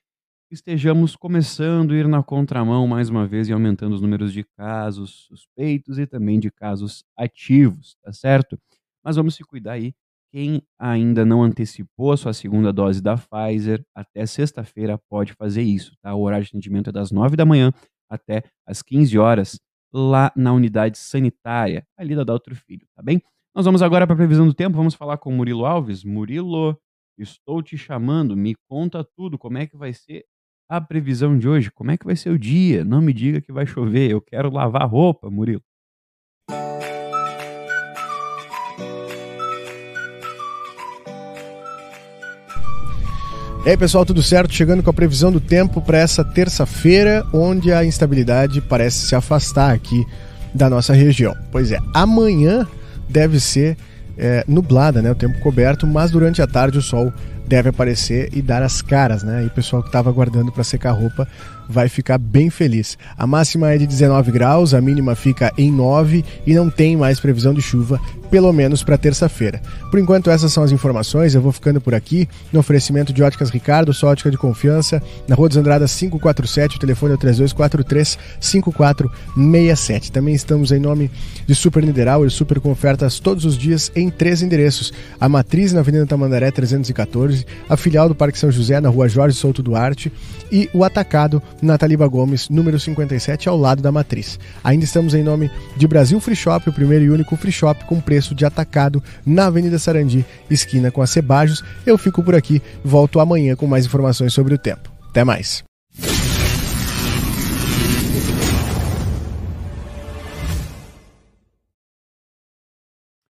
estejamos 0.50 1.16
começando 1.16 1.92
a 1.92 1.96
ir 1.96 2.08
na 2.08 2.22
contramão 2.22 2.86
mais 2.86 3.08
uma 3.08 3.26
vez 3.26 3.48
e 3.48 3.52
aumentando 3.52 3.94
os 3.94 4.02
números 4.02 4.32
de 4.32 4.44
casos 4.44 5.26
suspeitos 5.28 5.98
e 5.98 6.06
também 6.06 6.38
de 6.40 6.50
casos 6.50 7.04
ativos, 7.16 7.96
tá 8.02 8.12
certo? 8.12 8.58
Mas 9.04 9.16
vamos 9.16 9.34
se 9.34 9.42
cuidar 9.44 9.72
aí. 9.72 9.94
Quem 10.32 10.62
ainda 10.78 11.26
não 11.26 11.42
antecipou 11.42 12.10
a 12.10 12.16
sua 12.16 12.32
segunda 12.32 12.72
dose 12.72 13.02
da 13.02 13.16
Pfizer, 13.18 13.84
até 13.94 14.24
sexta-feira 14.24 14.98
pode 15.10 15.34
fazer 15.34 15.60
isso, 15.60 15.92
tá? 16.00 16.14
O 16.14 16.22
horário 16.22 16.44
de 16.44 16.50
atendimento 16.50 16.88
é 16.88 16.92
das 16.92 17.12
9 17.12 17.36
da 17.36 17.44
manhã 17.44 17.70
até 18.10 18.42
as 18.66 18.80
15 18.80 19.18
horas 19.18 19.60
lá 19.92 20.32
na 20.34 20.54
unidade 20.54 20.96
sanitária, 20.96 21.84
ali 21.98 22.16
da 22.16 22.24
Daltro 22.24 22.56
Filho, 22.56 22.86
tá 22.96 23.02
bem? 23.02 23.20
Nós 23.54 23.66
vamos 23.66 23.82
agora 23.82 24.06
para 24.06 24.14
a 24.14 24.16
previsão 24.16 24.46
do 24.46 24.54
tempo, 24.54 24.74
vamos 24.74 24.94
falar 24.94 25.18
com 25.18 25.28
o 25.28 25.34
Murilo 25.34 25.66
Alves. 25.66 26.02
Murilo, 26.02 26.78
estou 27.18 27.62
te 27.62 27.76
chamando, 27.76 28.34
me 28.34 28.54
conta 28.70 29.04
tudo, 29.04 29.38
como 29.38 29.58
é 29.58 29.66
que 29.66 29.76
vai 29.76 29.92
ser 29.92 30.24
a 30.66 30.80
previsão 30.80 31.36
de 31.38 31.46
hoje, 31.46 31.70
como 31.70 31.90
é 31.90 31.98
que 31.98 32.06
vai 32.06 32.16
ser 32.16 32.30
o 32.30 32.38
dia? 32.38 32.82
Não 32.82 33.02
me 33.02 33.12
diga 33.12 33.42
que 33.42 33.52
vai 33.52 33.66
chover, 33.66 34.10
eu 34.10 34.22
quero 34.22 34.50
lavar 34.50 34.88
roupa, 34.88 35.30
Murilo. 35.30 35.62
E 43.64 43.70
aí 43.70 43.76
pessoal, 43.76 44.04
tudo 44.04 44.20
certo? 44.24 44.52
Chegando 44.52 44.82
com 44.82 44.90
a 44.90 44.92
previsão 44.92 45.30
do 45.30 45.38
tempo 45.38 45.80
para 45.80 45.96
essa 45.96 46.24
terça-feira, 46.24 47.24
onde 47.32 47.72
a 47.72 47.84
instabilidade 47.84 48.60
parece 48.60 49.06
se 49.06 49.14
afastar 49.14 49.72
aqui 49.72 50.04
da 50.52 50.68
nossa 50.68 50.92
região. 50.92 51.32
Pois 51.52 51.70
é, 51.70 51.78
amanhã 51.94 52.66
deve 53.08 53.38
ser 53.38 53.76
é, 54.18 54.44
nublada, 54.48 55.00
né? 55.00 55.12
O 55.12 55.14
tempo 55.14 55.38
coberto, 55.38 55.86
mas 55.86 56.10
durante 56.10 56.42
a 56.42 56.46
tarde 56.46 56.78
o 56.78 56.82
sol 56.82 57.12
deve 57.46 57.68
aparecer 57.68 58.30
e 58.32 58.42
dar 58.42 58.64
as 58.64 58.82
caras, 58.82 59.22
né? 59.22 59.44
E 59.44 59.46
o 59.46 59.50
pessoal 59.50 59.80
que 59.80 59.88
estava 59.88 60.10
aguardando 60.10 60.50
para 60.50 60.64
secar 60.64 60.90
roupa 60.90 61.28
vai 61.72 61.88
ficar 61.88 62.18
bem 62.18 62.50
feliz. 62.50 62.96
A 63.18 63.26
máxima 63.26 63.72
é 63.72 63.78
de 63.78 63.86
19 63.86 64.30
graus, 64.30 64.74
a 64.74 64.80
mínima 64.80 65.16
fica 65.16 65.52
em 65.58 65.72
9 65.72 66.24
e 66.46 66.54
não 66.54 66.70
tem 66.70 66.96
mais 66.96 67.18
previsão 67.18 67.52
de 67.52 67.62
chuva 67.62 68.00
pelo 68.32 68.50
menos 68.50 68.82
para 68.82 68.96
terça-feira. 68.96 69.60
Por 69.90 70.00
enquanto, 70.00 70.30
essas 70.30 70.50
são 70.50 70.62
as 70.64 70.72
informações. 70.72 71.34
Eu 71.34 71.42
vou 71.42 71.52
ficando 71.52 71.82
por 71.82 71.94
aqui 71.94 72.26
no 72.50 72.60
oferecimento 72.60 73.12
de 73.12 73.22
Óticas 73.22 73.50
Ricardo, 73.50 73.92
sua 73.92 74.08
ótica 74.08 74.30
de 74.30 74.38
confiança, 74.38 75.02
na 75.28 75.36
Rua 75.36 75.48
dos 75.48 75.58
Andradas 75.58 75.94
547, 75.94 76.76
o 76.76 76.80
telefone 76.80 77.12
é 77.12 77.16
o 77.16 77.18
3243 77.18 78.18
5467. 78.40 80.10
Também 80.10 80.34
estamos 80.34 80.72
em 80.72 80.78
nome 80.78 81.10
de 81.46 81.54
Super 81.54 81.84
Nideral 81.84 82.24
e 82.24 82.30
Super 82.30 82.58
com 82.58 82.70
ofertas 82.70 83.20
todos 83.20 83.44
os 83.44 83.58
dias 83.58 83.92
em 83.94 84.08
três 84.08 84.40
endereços: 84.40 84.94
a 85.20 85.28
Matriz 85.28 85.74
na 85.74 85.80
Avenida 85.80 86.06
Tamandaré 86.06 86.50
314, 86.50 87.44
a 87.68 87.76
filial 87.76 88.08
do 88.08 88.14
Parque 88.14 88.38
São 88.38 88.50
José 88.50 88.80
na 88.80 88.88
Rua 88.88 89.10
Jorge 89.10 89.36
Souto 89.36 89.62
Duarte 89.62 90.10
e 90.50 90.70
o 90.72 90.84
Atacado 90.84 91.42
na 91.62 91.78
Taliba 91.78 92.08
Gomes, 92.08 92.48
número 92.48 92.80
57, 92.80 93.48
ao 93.48 93.56
lado 93.56 93.80
da 93.80 93.92
Matriz. 93.92 94.38
Ainda 94.64 94.84
estamos 94.84 95.14
em 95.14 95.22
nome 95.22 95.50
de 95.76 95.86
Brasil 95.86 96.18
Free 96.18 96.34
Shop, 96.34 96.68
o 96.68 96.72
primeiro 96.72 97.04
e 97.04 97.10
único 97.10 97.36
free 97.36 97.52
shop 97.52 97.84
com 97.84 98.00
preço 98.00 98.22
preço 98.22 98.34
de 98.34 98.44
atacado 98.44 99.02
na 99.24 99.46
Avenida 99.46 99.78
Sarandi, 99.78 100.24
esquina 100.50 100.90
com 100.90 101.02
a 101.02 101.06
Cebajos. 101.06 101.62
Eu 101.86 101.96
fico 101.98 102.22
por 102.22 102.34
aqui, 102.34 102.60
volto 102.84 103.20
amanhã 103.20 103.56
com 103.56 103.66
mais 103.66 103.86
informações 103.86 104.32
sobre 104.32 104.54
o 104.54 104.58
tempo. 104.58 104.90
Até 105.10 105.24
mais. 105.24 105.62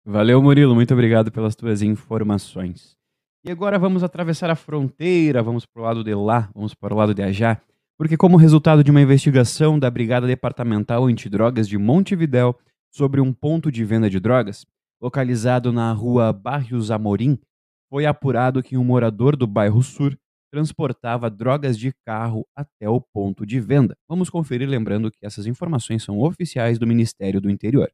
Valeu, 0.04 0.40
Murilo. 0.42 0.74
Muito 0.74 0.94
obrigado 0.94 1.30
pelas 1.30 1.54
tuas 1.54 1.82
informações. 1.82 2.96
E 3.44 3.50
agora 3.50 3.78
vamos 3.78 4.02
atravessar 4.02 4.50
a 4.50 4.56
fronteira, 4.56 5.42
vamos 5.42 5.64
para 5.64 5.82
o 5.82 5.84
lado 5.84 6.02
de 6.02 6.14
lá, 6.14 6.48
vamos 6.54 6.74
para 6.74 6.92
o 6.92 6.96
lado 6.96 7.14
de 7.14 7.22
Ajá, 7.22 7.60
porque 7.98 8.16
como 8.16 8.36
resultado 8.36 8.84
de 8.84 8.92
uma 8.92 9.02
investigação 9.02 9.76
da 9.76 9.90
Brigada 9.90 10.24
Departamental 10.24 11.06
Antidrogas 11.06 11.68
de 11.68 11.76
Montevidéu 11.76 12.56
sobre 12.94 13.20
um 13.20 13.32
ponto 13.32 13.72
de 13.72 13.84
venda 13.84 14.08
de 14.08 14.20
drogas, 14.20 14.64
localizado 15.02 15.72
na 15.72 15.92
rua 15.92 16.32
Barrios 16.32 16.92
Amorim, 16.92 17.36
foi 17.90 18.06
apurado 18.06 18.62
que 18.62 18.76
um 18.76 18.84
morador 18.84 19.36
do 19.36 19.48
bairro 19.48 19.82
Sur 19.82 20.16
transportava 20.50 21.28
drogas 21.28 21.76
de 21.76 21.92
carro 22.06 22.46
até 22.54 22.88
o 22.88 23.00
ponto 23.00 23.44
de 23.44 23.58
venda. 23.58 23.96
Vamos 24.08 24.30
conferir 24.30 24.68
lembrando 24.68 25.10
que 25.10 25.26
essas 25.26 25.46
informações 25.46 26.04
são 26.04 26.20
oficiais 26.20 26.78
do 26.78 26.86
Ministério 26.86 27.40
do 27.40 27.50
Interior. 27.50 27.90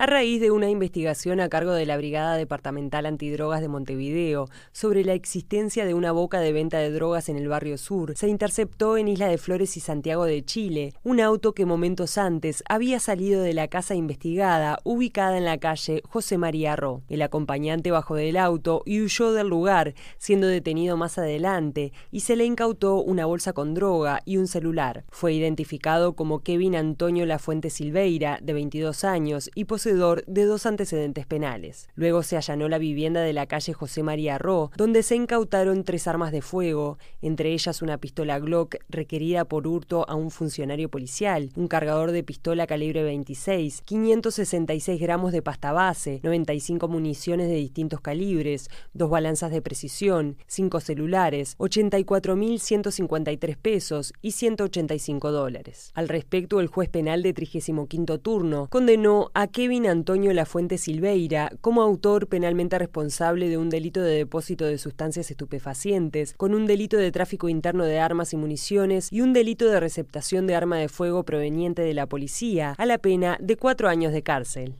A 0.00 0.06
raíz 0.06 0.40
de 0.40 0.52
una 0.52 0.70
investigación 0.70 1.40
a 1.40 1.48
cargo 1.48 1.72
de 1.72 1.84
la 1.84 1.96
Brigada 1.96 2.36
Departamental 2.36 3.04
Antidrogas 3.04 3.60
de 3.60 3.66
Montevideo 3.66 4.46
sobre 4.70 5.02
la 5.02 5.14
existencia 5.14 5.84
de 5.86 5.92
una 5.92 6.12
boca 6.12 6.38
de 6.38 6.52
venta 6.52 6.78
de 6.78 6.92
drogas 6.92 7.28
en 7.28 7.36
el 7.36 7.48
barrio 7.48 7.76
sur, 7.78 8.16
se 8.16 8.28
interceptó 8.28 8.96
en 8.96 9.08
Isla 9.08 9.26
de 9.26 9.38
Flores 9.38 9.76
y 9.76 9.80
Santiago 9.80 10.24
de 10.24 10.44
Chile 10.44 10.94
un 11.02 11.18
auto 11.20 11.52
que 11.52 11.66
momentos 11.66 12.16
antes 12.16 12.62
había 12.68 13.00
salido 13.00 13.42
de 13.42 13.54
la 13.54 13.66
casa 13.66 13.96
investigada 13.96 14.78
ubicada 14.84 15.36
en 15.36 15.44
la 15.44 15.58
calle 15.58 16.00
José 16.08 16.38
María 16.38 16.76
Ro. 16.76 17.02
El 17.08 17.20
acompañante 17.20 17.90
bajó 17.90 18.14
del 18.14 18.36
auto 18.36 18.84
y 18.86 19.02
huyó 19.02 19.32
del 19.32 19.48
lugar, 19.48 19.94
siendo 20.16 20.46
detenido 20.46 20.96
más 20.96 21.18
adelante, 21.18 21.92
y 22.12 22.20
se 22.20 22.36
le 22.36 22.44
incautó 22.44 23.02
una 23.02 23.26
bolsa 23.26 23.52
con 23.52 23.74
droga 23.74 24.20
y 24.24 24.36
un 24.36 24.46
celular. 24.46 25.02
Fue 25.10 25.32
identificado 25.32 26.12
como 26.12 26.44
Kevin 26.44 26.76
Antonio 26.76 27.26
Lafuente 27.26 27.68
Silveira, 27.68 28.38
de 28.40 28.52
22 28.52 29.02
años, 29.02 29.50
y 29.56 29.64
posee 29.64 29.87
de 29.94 30.44
dos 30.44 30.66
antecedentes 30.66 31.26
penales. 31.26 31.88
Luego 31.94 32.22
se 32.22 32.36
allanó 32.36 32.68
la 32.68 32.78
vivienda 32.78 33.20
de 33.22 33.32
la 33.32 33.46
calle 33.46 33.72
José 33.72 34.02
María 34.02 34.38
Ro, 34.38 34.70
donde 34.76 35.02
se 35.02 35.16
incautaron 35.16 35.84
tres 35.84 36.06
armas 36.06 36.32
de 36.32 36.42
fuego, 36.42 36.98
entre 37.22 37.52
ellas 37.52 37.82
una 37.82 37.98
pistola 37.98 38.38
Glock 38.38 38.76
requerida 38.88 39.44
por 39.44 39.66
hurto 39.66 40.08
a 40.08 40.14
un 40.14 40.30
funcionario 40.30 40.88
policial, 40.88 41.50
un 41.56 41.68
cargador 41.68 42.12
de 42.12 42.22
pistola 42.22 42.66
calibre 42.66 43.02
26, 43.02 43.82
566 43.82 45.00
gramos 45.00 45.32
de 45.32 45.42
pasta 45.42 45.72
base, 45.72 46.20
95 46.22 46.88
municiones 46.88 47.48
de 47.48 47.54
distintos 47.54 48.00
calibres, 48.00 48.68
dos 48.92 49.10
balanzas 49.10 49.50
de 49.50 49.62
precisión, 49.62 50.36
cinco 50.46 50.80
celulares, 50.80 51.56
84.153 51.58 53.56
pesos 53.56 54.12
y 54.22 54.32
185 54.32 55.32
dólares. 55.32 55.90
Al 55.94 56.08
respecto, 56.08 56.60
el 56.60 56.68
juez 56.68 56.88
penal 56.88 57.22
de 57.22 57.32
35 57.32 58.18
turno 58.18 58.68
condenó 58.70 59.30
a 59.34 59.46
Kevin 59.46 59.77
Antonio 59.86 60.32
Lafuente 60.32 60.78
Silveira 60.78 61.50
como 61.60 61.82
autor 61.82 62.26
penalmente 62.26 62.78
responsable 62.78 63.48
de 63.48 63.58
un 63.58 63.68
delito 63.68 64.00
de 64.00 64.16
depósito 64.16 64.64
de 64.64 64.78
sustancias 64.78 65.30
estupefacientes, 65.30 66.34
con 66.36 66.54
un 66.54 66.66
delito 66.66 66.96
de 66.96 67.12
tráfico 67.12 67.48
interno 67.48 67.84
de 67.84 67.98
armas 67.98 68.32
y 68.32 68.36
municiones 68.36 69.12
y 69.12 69.20
un 69.20 69.32
delito 69.32 69.66
de 69.66 69.80
receptación 69.80 70.46
de 70.46 70.54
arma 70.54 70.78
de 70.78 70.88
fuego 70.88 71.24
proveniente 71.24 71.82
de 71.82 71.94
la 71.94 72.06
policía, 72.06 72.74
a 72.76 72.86
la 72.86 72.98
pena 72.98 73.38
de 73.40 73.56
cuatro 73.56 73.88
años 73.88 74.12
de 74.12 74.22
cárcel. 74.22 74.74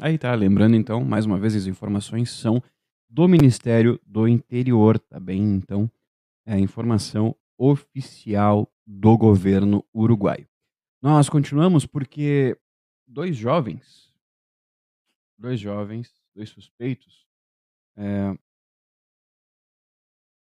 Aí 0.00 0.18
tá, 0.18 0.34
lembrando 0.34 0.76
então, 0.76 1.04
mais 1.04 1.24
uma 1.24 1.38
vez, 1.38 1.54
as 1.54 1.66
informações 1.66 2.30
são 2.30 2.62
do 3.08 3.28
Ministério 3.28 4.00
do 4.04 4.26
Interior, 4.26 4.98
tá 4.98 5.20
bem? 5.20 5.40
Então, 5.42 5.90
é 6.44 6.54
a 6.54 6.58
informação 6.58 7.34
oficial 7.56 8.68
do 8.86 9.16
governo 9.16 9.84
uruguaio. 9.94 10.48
Nós 11.04 11.28
continuamos 11.28 11.84
porque 11.84 12.58
dois 13.06 13.36
jovens, 13.36 14.10
dois 15.36 15.60
jovens, 15.60 16.10
dois 16.34 16.48
suspeitos, 16.48 17.26
é, 17.94 18.34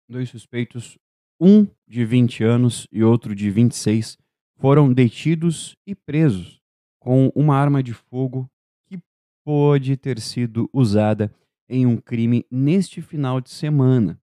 dois 0.08 0.30
suspeitos, 0.30 0.96
um 1.40 1.66
de 1.88 2.06
20 2.06 2.44
anos 2.44 2.88
e 2.92 3.04
outro 3.04 3.34
de 3.34 3.50
26, 3.50 4.16
foram 4.58 4.94
detidos 4.94 5.76
e 5.88 5.96
presos 5.96 6.62
com 7.00 7.32
uma 7.34 7.58
arma 7.58 7.82
de 7.82 7.96
fogo 7.96 8.48
que 8.86 9.02
pode 9.44 9.98
ter 9.98 10.20
sido 10.20 10.70
usada 10.72 11.34
em 11.68 11.88
um 11.88 11.98
crime 11.98 12.46
neste 12.52 13.02
final 13.02 13.42
de 13.42 13.50
semana. 13.50 14.22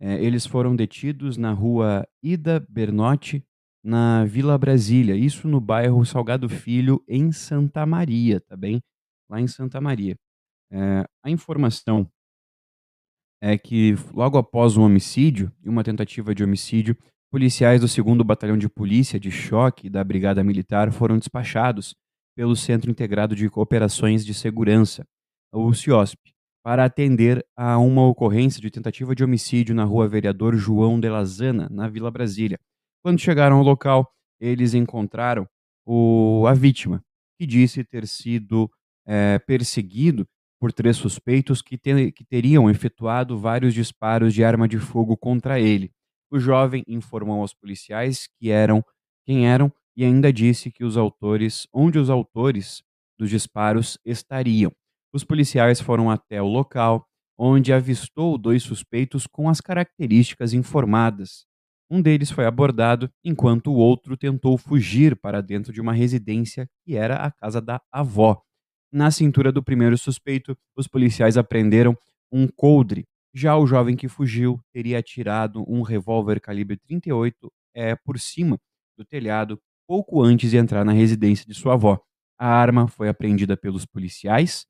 É, 0.00 0.14
eles 0.24 0.46
foram 0.46 0.74
detidos 0.74 1.36
na 1.36 1.52
rua 1.52 2.08
Ida 2.22 2.58
Bernotti, 2.58 3.44
na 3.82 4.24
Vila 4.24 4.56
Brasília, 4.56 5.16
isso 5.16 5.48
no 5.48 5.60
bairro 5.60 6.04
Salgado 6.04 6.48
Filho, 6.48 7.02
em 7.08 7.32
Santa 7.32 7.84
Maria, 7.84 8.40
tá 8.40 8.56
bem? 8.56 8.80
Lá 9.28 9.40
em 9.40 9.48
Santa 9.48 9.80
Maria. 9.80 10.16
É, 10.70 11.04
a 11.22 11.30
informação 11.30 12.08
é 13.42 13.58
que 13.58 13.94
logo 14.14 14.38
após 14.38 14.76
um 14.76 14.82
homicídio 14.82 15.52
e 15.62 15.68
uma 15.68 15.82
tentativa 15.82 16.34
de 16.34 16.44
homicídio, 16.44 16.96
policiais 17.30 17.80
do 17.80 18.02
2 18.02 18.18
Batalhão 18.26 18.56
de 18.56 18.68
Polícia 18.68 19.18
de 19.18 19.30
Choque 19.30 19.88
da 19.90 20.04
Brigada 20.04 20.44
Militar 20.44 20.92
foram 20.92 21.18
despachados 21.18 21.94
pelo 22.36 22.54
Centro 22.54 22.90
Integrado 22.90 23.34
de 23.34 23.50
Operações 23.54 24.24
de 24.24 24.32
Segurança, 24.32 25.04
o 25.52 25.72
CIOSP, 25.74 26.32
para 26.62 26.84
atender 26.84 27.44
a 27.56 27.78
uma 27.78 28.06
ocorrência 28.06 28.60
de 28.60 28.70
tentativa 28.70 29.14
de 29.14 29.24
homicídio 29.24 29.74
na 29.74 29.84
rua 29.84 30.06
Vereador 30.06 30.54
João 30.56 31.00
de 31.00 31.08
Lazana, 31.08 31.68
na 31.70 31.88
Vila 31.88 32.10
Brasília. 32.10 32.58
Quando 33.02 33.18
chegaram 33.18 33.56
ao 33.56 33.62
local, 33.62 34.12
eles 34.40 34.74
encontraram 34.74 35.46
o, 35.86 36.44
a 36.46 36.54
vítima, 36.54 37.02
que 37.38 37.46
disse 37.46 37.84
ter 37.84 38.06
sido 38.06 38.70
é, 39.06 39.38
perseguido 39.40 40.26
por 40.60 40.72
três 40.72 40.96
suspeitos 40.96 41.60
que, 41.60 41.76
te, 41.76 42.12
que 42.12 42.24
teriam 42.24 42.70
efetuado 42.70 43.38
vários 43.38 43.74
disparos 43.74 44.32
de 44.32 44.44
arma 44.44 44.68
de 44.68 44.78
fogo 44.78 45.16
contra 45.16 45.58
ele. 45.58 45.90
O 46.30 46.38
jovem 46.38 46.84
informou 46.86 47.40
aos 47.40 47.52
policiais 47.52 48.28
que 48.38 48.50
eram 48.50 48.84
quem 49.26 49.48
eram 49.48 49.72
e 49.96 50.04
ainda 50.04 50.32
disse 50.32 50.70
que 50.70 50.84
os 50.84 50.96
autores, 50.96 51.66
onde 51.72 51.98
os 51.98 52.08
autores 52.08 52.82
dos 53.18 53.28
disparos 53.28 53.98
estariam. 54.04 54.72
Os 55.12 55.24
policiais 55.24 55.80
foram 55.80 56.10
até 56.10 56.40
o 56.40 56.46
local, 56.46 57.06
onde 57.36 57.72
avistou 57.72 58.38
dois 58.38 58.62
suspeitos 58.62 59.26
com 59.26 59.48
as 59.48 59.60
características 59.60 60.54
informadas. 60.54 61.44
Um 61.94 62.00
deles 62.00 62.30
foi 62.30 62.46
abordado, 62.46 63.10
enquanto 63.22 63.66
o 63.66 63.74
outro 63.74 64.16
tentou 64.16 64.56
fugir 64.56 65.14
para 65.14 65.42
dentro 65.42 65.74
de 65.74 65.78
uma 65.78 65.92
residência 65.92 66.66
que 66.82 66.96
era 66.96 67.16
a 67.16 67.30
casa 67.30 67.60
da 67.60 67.82
avó. 67.92 68.40
Na 68.90 69.10
cintura 69.10 69.52
do 69.52 69.62
primeiro 69.62 69.98
suspeito, 69.98 70.56
os 70.74 70.88
policiais 70.88 71.36
apreenderam 71.36 71.94
um 72.32 72.48
coldre. 72.48 73.04
Já 73.34 73.58
o 73.58 73.66
jovem 73.66 73.94
que 73.94 74.08
fugiu 74.08 74.58
teria 74.72 75.00
atirado 75.00 75.66
um 75.68 75.82
revólver 75.82 76.40
calibre 76.40 76.78
38 76.78 77.52
é, 77.74 77.94
por 77.94 78.18
cima 78.18 78.58
do 78.96 79.04
telhado 79.04 79.60
pouco 79.86 80.22
antes 80.22 80.50
de 80.50 80.56
entrar 80.56 80.86
na 80.86 80.92
residência 80.92 81.44
de 81.46 81.52
sua 81.52 81.74
avó. 81.74 82.00
A 82.38 82.48
arma 82.48 82.88
foi 82.88 83.10
apreendida 83.10 83.54
pelos 83.54 83.84
policiais 83.84 84.64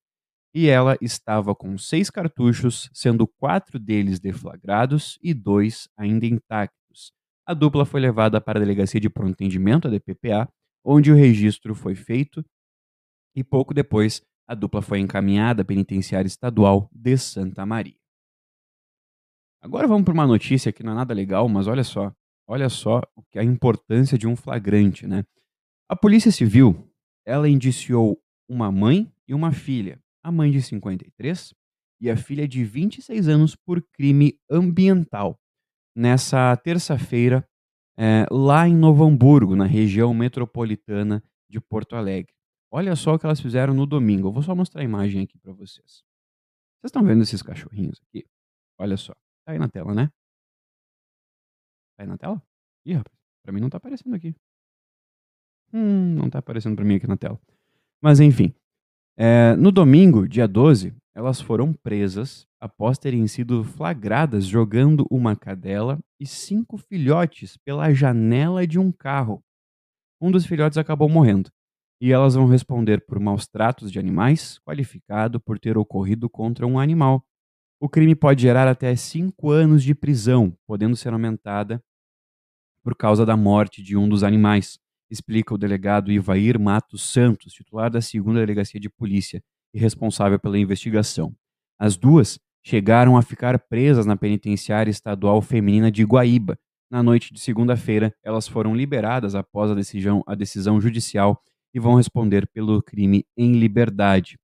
e 0.53 0.69
ela 0.69 0.99
estava 1.01 1.55
com 1.55 1.79
seis 1.79 2.11
cartuchos, 2.11 2.91
sendo 2.93 3.29
quatro 3.29 3.79
deles 3.79 4.19
deflagrados 4.19 5.21
e 5.23 5.33
dois 5.33 5.89
ainda 5.97 6.27
intactos. 6.27 6.82
A 7.47 7.55
dupla 7.55 7.85
foi 7.85 8.01
levada 8.01 8.41
para 8.41 8.59
a 8.59 8.63
Delegacia 8.63 9.01
de 9.01 9.11
Pronto 9.11 9.33
Atendimento, 9.33 9.89
a 9.89 9.91
DPPA, 9.91 10.49
onde 10.85 11.11
o 11.11 11.15
registro 11.15 11.75
foi 11.75 11.95
feito 11.95 12.45
e 13.35 13.43
pouco 13.43 13.75
depois 13.75 14.23
a 14.47 14.55
dupla 14.55 14.83
foi 14.83 15.01
encaminhada 15.01 15.63
à 15.63 15.65
Penitenciária 15.65 16.27
Estadual 16.27 16.89
de 16.93 17.17
Santa 17.17 17.65
Maria. 17.65 17.97
Agora 19.61 19.87
vamos 19.87 20.05
para 20.05 20.15
uma 20.15 20.27
notícia 20.27 20.73
que 20.73 20.83
não 20.83 20.93
é 20.93 20.97
nada 20.97 21.15
legal, 21.15 21.49
mas 21.49 21.67
olha 21.67 21.85
só, 21.85 22.13
olha 22.47 22.69
só 22.69 23.01
é 23.35 23.41
a 23.41 23.45
importância 23.45 24.19
de 24.19 24.27
um 24.27 24.37
flagrante, 24.37 25.07
né? 25.07 25.25
A 25.89 25.97
Polícia 25.97 26.33
Civil, 26.33 26.91
ela 27.25 27.49
indiciou 27.49 28.21
uma 28.49 28.71
mãe 28.73 29.13
e 29.27 29.35
uma 29.35 29.53
filha 29.53 30.03
a 30.23 30.31
mãe 30.31 30.51
de 30.51 30.63
53 30.63 31.55
e 32.01 32.11
a 32.11 32.17
filha 32.17 32.47
de 32.47 32.65
26 32.65 33.29
anos 33.29 33.57
por 33.57 33.83
crime 33.93 34.39
ambiental. 34.51 35.39
Nessa 35.95 36.57
terça-feira, 36.57 37.47
é, 37.97 38.27
lá 38.31 38.67
em 38.67 38.75
Novo 38.75 39.05
Hamburgo, 39.05 39.55
na 39.55 39.67
região 39.67 40.15
metropolitana 40.15 41.23
de 41.49 41.61
Porto 41.61 41.95
Alegre. 41.97 42.35
Olha 42.71 42.97
só 42.97 43.15
o 43.15 43.19
que 43.19 43.27
elas 43.27 43.41
fizeram 43.41 43.75
no 43.75 43.87
domingo. 43.87 44.29
Eu 44.29 44.33
vou 44.33 44.43
só 44.43 44.55
mostrar 44.55 44.81
a 44.81 44.85
imagem 44.85 45.23
aqui 45.23 45.37
para 45.39 45.53
vocês. 45.53 46.03
Vocês 46.81 46.87
estão 46.87 47.05
vendo 47.05 47.23
esses 47.23 47.43
cachorrinhos 47.43 48.01
aqui? 48.09 48.27
Olha 48.79 48.97
só. 48.97 49.13
Tá 49.45 49.53
aí 49.53 49.59
na 49.59 49.69
tela, 49.69 49.95
né? 49.95 50.07
Tá 51.97 52.05
aí 52.05 52.07
na 52.07 52.17
tela? 52.17 52.43
Ih, 52.87 52.95
rapaz, 52.95 53.17
pra 53.43 53.53
mim 53.53 53.61
não 53.61 53.69
tá 53.69 53.77
aparecendo 53.77 54.15
aqui. 54.15 54.35
Hum, 55.73 56.15
não 56.15 56.31
tá 56.31 56.39
aparecendo 56.39 56.75
pra 56.75 56.85
mim 56.85 56.97
aqui 56.97 57.07
na 57.07 57.17
tela. 57.17 57.39
Mas 58.01 58.21
enfim, 58.21 58.55
é, 59.17 59.55
no 59.57 59.71
domingo, 59.71 60.27
dia 60.27 60.49
12, 60.49 60.95
elas 61.15 61.41
foram 61.41 61.73
presas 61.73 62.47
após 62.61 62.99
terem 62.99 63.27
sido 63.27 63.63
flagradas 63.65 64.47
jogando 64.47 65.07
uma 65.11 65.37
cadela 65.37 65.99
e 66.19 66.27
cinco 66.27 66.79
filhotes 66.79 67.57
pela 67.59 67.93
janela 67.93 68.67
de 68.67 68.79
um 68.79 68.91
carro. 68.91 69.43
Um 70.21 70.31
dos 70.31 70.47
filhotes 70.47 70.79
acabou 70.79 71.09
morrendo 71.09 71.51
e 72.01 72.13
elas 72.13 72.35
vão 72.35 72.47
responder 72.47 73.05
por 73.05 73.21
maus 73.21 73.47
tratos 73.47 73.93
de 73.93 73.99
animais, 73.99 74.59
qualificado 74.61 75.41
por 75.41 75.59
ter 75.59 75.77
ocorrido 75.77 76.29
contra 76.29 76.67
um 76.67 76.79
animal. 76.79 77.25
O 77.81 77.89
crime 77.89 78.15
pode 78.15 78.43
gerar 78.43 78.67
até 78.67 78.95
cinco 78.97 79.51
anos 79.51 79.83
de 79.83 79.95
prisão, 79.95 80.57
podendo 80.67 80.97
ser 80.97 81.13
aumentada 81.13 81.83
por 82.83 82.97
causa 82.97 83.25
da 83.25 83.37
morte 83.37 83.83
de 83.83 83.97
um 83.97 84.09
dos 84.09 84.25
animais 84.25 84.79
explica 85.13 85.55
o 85.55 85.59
delegado 85.59 86.11
Ivair 86.11 86.59
Matos 86.59 87.03
Santos, 87.03 87.53
titular 87.53 87.91
da 87.91 88.01
segunda 88.01 88.41
delegacia 88.41 88.81
de 88.81 88.89
polícia 88.89 89.43
e 89.75 89.79
responsável 89.79 90.39
pela 90.39 90.59
investigação. 90.59 91.35
As 91.79 91.97
duas 91.97 92.39
chegaram 92.65 93.17
a 93.17 93.23
ficar 93.23 93.59
presas 93.59 94.07
na 94.07 94.17
penitenciária 94.17 94.91
estadual 94.91 95.43
feminina 95.43 95.91
de 95.91 96.05
Guaíba. 96.05 96.59
Na 96.91 97.03
noite 97.03 97.33
de 97.33 97.41
segunda-feira, 97.41 98.15
elas 98.23 98.47
foram 98.47 98.75
liberadas 98.75 99.35
após 99.35 99.71
a 99.71 99.75
decisão, 99.75 100.23
a 100.27 100.35
decisão 100.35 100.81
judicial 100.81 101.43
e 101.75 101.81
vão 101.81 101.95
responder 101.95 102.47
pelo 102.49 102.83
crime 102.83 103.25
em 103.37 103.53
liberdade. 103.53 104.39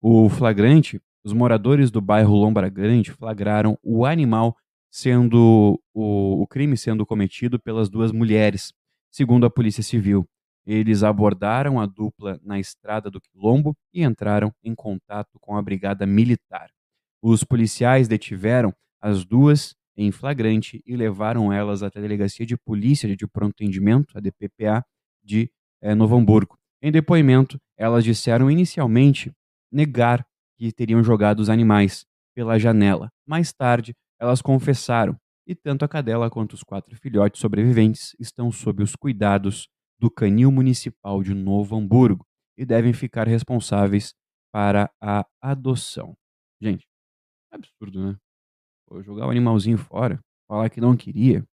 O 0.00 0.28
flagrante, 0.28 1.00
os 1.24 1.32
moradores 1.32 1.90
do 1.90 2.00
bairro 2.00 2.36
Lombra 2.36 2.68
Grande 2.68 3.10
flagraram 3.10 3.78
o 3.82 4.04
animal 4.04 4.56
sendo 4.90 5.80
o, 5.92 6.42
o 6.42 6.46
crime 6.46 6.76
sendo 6.76 7.04
cometido 7.04 7.58
pelas 7.58 7.88
duas 7.88 8.12
mulheres. 8.12 8.72
Segundo 9.10 9.46
a 9.46 9.50
Polícia 9.50 9.82
Civil, 9.82 10.28
eles 10.66 11.02
abordaram 11.02 11.78
a 11.78 11.86
dupla 11.86 12.40
na 12.42 12.58
estrada 12.58 13.08
do 13.10 13.20
Quilombo 13.20 13.76
e 13.94 14.02
entraram 14.02 14.52
em 14.64 14.74
contato 14.74 15.38
com 15.40 15.56
a 15.56 15.62
Brigada 15.62 16.04
Militar. 16.04 16.68
Os 17.22 17.44
policiais 17.44 18.08
detiveram 18.08 18.74
as 19.00 19.24
duas 19.24 19.74
em 19.96 20.10
flagrante 20.10 20.82
e 20.84 20.96
levaram 20.96 21.52
elas 21.52 21.82
até 21.82 21.98
a 21.98 22.02
Delegacia 22.02 22.44
de 22.44 22.56
Polícia 22.56 23.16
de 23.16 23.26
Pronto 23.26 23.52
Atendimento, 23.52 24.18
a 24.18 24.20
DPPA, 24.20 24.84
de 25.24 25.50
é, 25.80 25.94
Novo 25.94 26.16
Hamburgo. 26.16 26.58
Em 26.82 26.92
depoimento, 26.92 27.58
elas 27.76 28.04
disseram 28.04 28.50
inicialmente 28.50 29.32
negar 29.72 30.26
que 30.56 30.72
teriam 30.72 31.02
jogado 31.02 31.40
os 31.40 31.48
animais 31.48 32.04
pela 32.34 32.58
janela. 32.58 33.10
Mais 33.26 33.52
tarde, 33.52 33.94
elas 34.20 34.42
confessaram 34.42 35.16
e 35.46 35.54
tanto 35.54 35.84
a 35.84 35.88
cadela 35.88 36.28
quanto 36.28 36.54
os 36.54 36.62
quatro 36.62 36.96
filhotes 36.96 37.40
sobreviventes 37.40 38.14
estão 38.18 38.50
sob 38.50 38.82
os 38.82 38.96
cuidados 38.96 39.68
do 39.98 40.10
Canil 40.10 40.50
Municipal 40.50 41.22
de 41.22 41.34
Novo 41.34 41.76
Hamburgo 41.76 42.26
e 42.56 42.64
devem 42.64 42.92
ficar 42.92 43.26
responsáveis 43.26 44.14
para 44.52 44.90
a 45.00 45.26
adoção. 45.40 46.16
Gente, 46.60 46.86
é 47.52 47.56
absurdo, 47.56 48.06
né? 48.06 48.16
Pô, 48.86 49.02
jogar 49.02 49.26
o 49.26 49.30
animalzinho 49.30 49.78
fora, 49.78 50.22
falar 50.48 50.70
que 50.70 50.80
não 50.80 50.96
queria, 50.96 51.46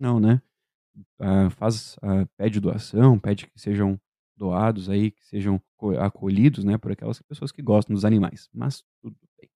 não, 0.00 0.18
né? 0.18 0.40
Ah, 1.20 1.50
faz, 1.50 1.96
ah, 2.02 2.26
pede 2.36 2.60
doação, 2.60 3.18
pede 3.18 3.46
que 3.46 3.60
sejam 3.60 4.00
doados 4.36 4.88
aí, 4.88 5.10
que 5.10 5.24
sejam 5.26 5.60
acolhidos, 6.00 6.64
né, 6.64 6.78
por 6.78 6.92
aquelas 6.92 7.20
pessoas 7.22 7.52
que 7.52 7.62
gostam 7.62 7.94
dos 7.94 8.04
animais. 8.04 8.48
Mas 8.52 8.82
tudo 9.00 9.16
bem. 9.38 9.50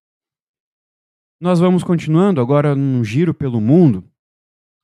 Nós 1.41 1.59
vamos 1.59 1.83
continuando 1.83 2.41
agora 2.41 2.75
num 2.75 3.03
giro 3.03 3.33
pelo 3.35 3.61
mundo. 3.61 4.05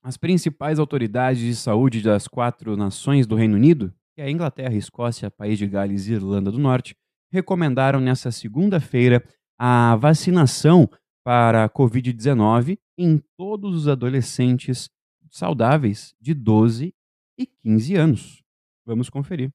As 0.03 0.17
principais 0.17 0.79
autoridades 0.79 1.43
de 1.43 1.55
saúde 1.55 2.03
das 2.03 2.29
quatro 2.29 2.77
nações 2.77 3.27
do 3.27 3.35
Reino 3.35 3.57
Unido, 3.57 3.93
que 4.15 4.23
é 4.23 4.25
a 4.25 4.31
Inglaterra, 4.31 4.75
Escócia, 4.75 5.31
País 5.31 5.59
de 5.59 5.67
Gales 5.67 6.07
e 6.07 6.13
Irlanda 6.13 6.51
do 6.51 6.59
Norte, 6.59 6.97
recomendaram 7.33 8.01
nessa 8.01 8.31
segunda-feira 8.31 9.23
a 9.59 9.97
vacinação 9.97 10.89
para 11.25 11.65
a 11.65 11.69
Covid-19 11.69 12.79
em 12.97 13.23
todos 13.37 13.75
os 13.75 13.89
adolescentes 13.89 14.89
saudáveis 15.31 16.15
de 16.21 16.33
12 16.33 16.95
e 17.37 17.47
15 17.47 17.95
anos. 17.97 18.43
Vamos 18.87 19.11
conferir. 19.11 19.51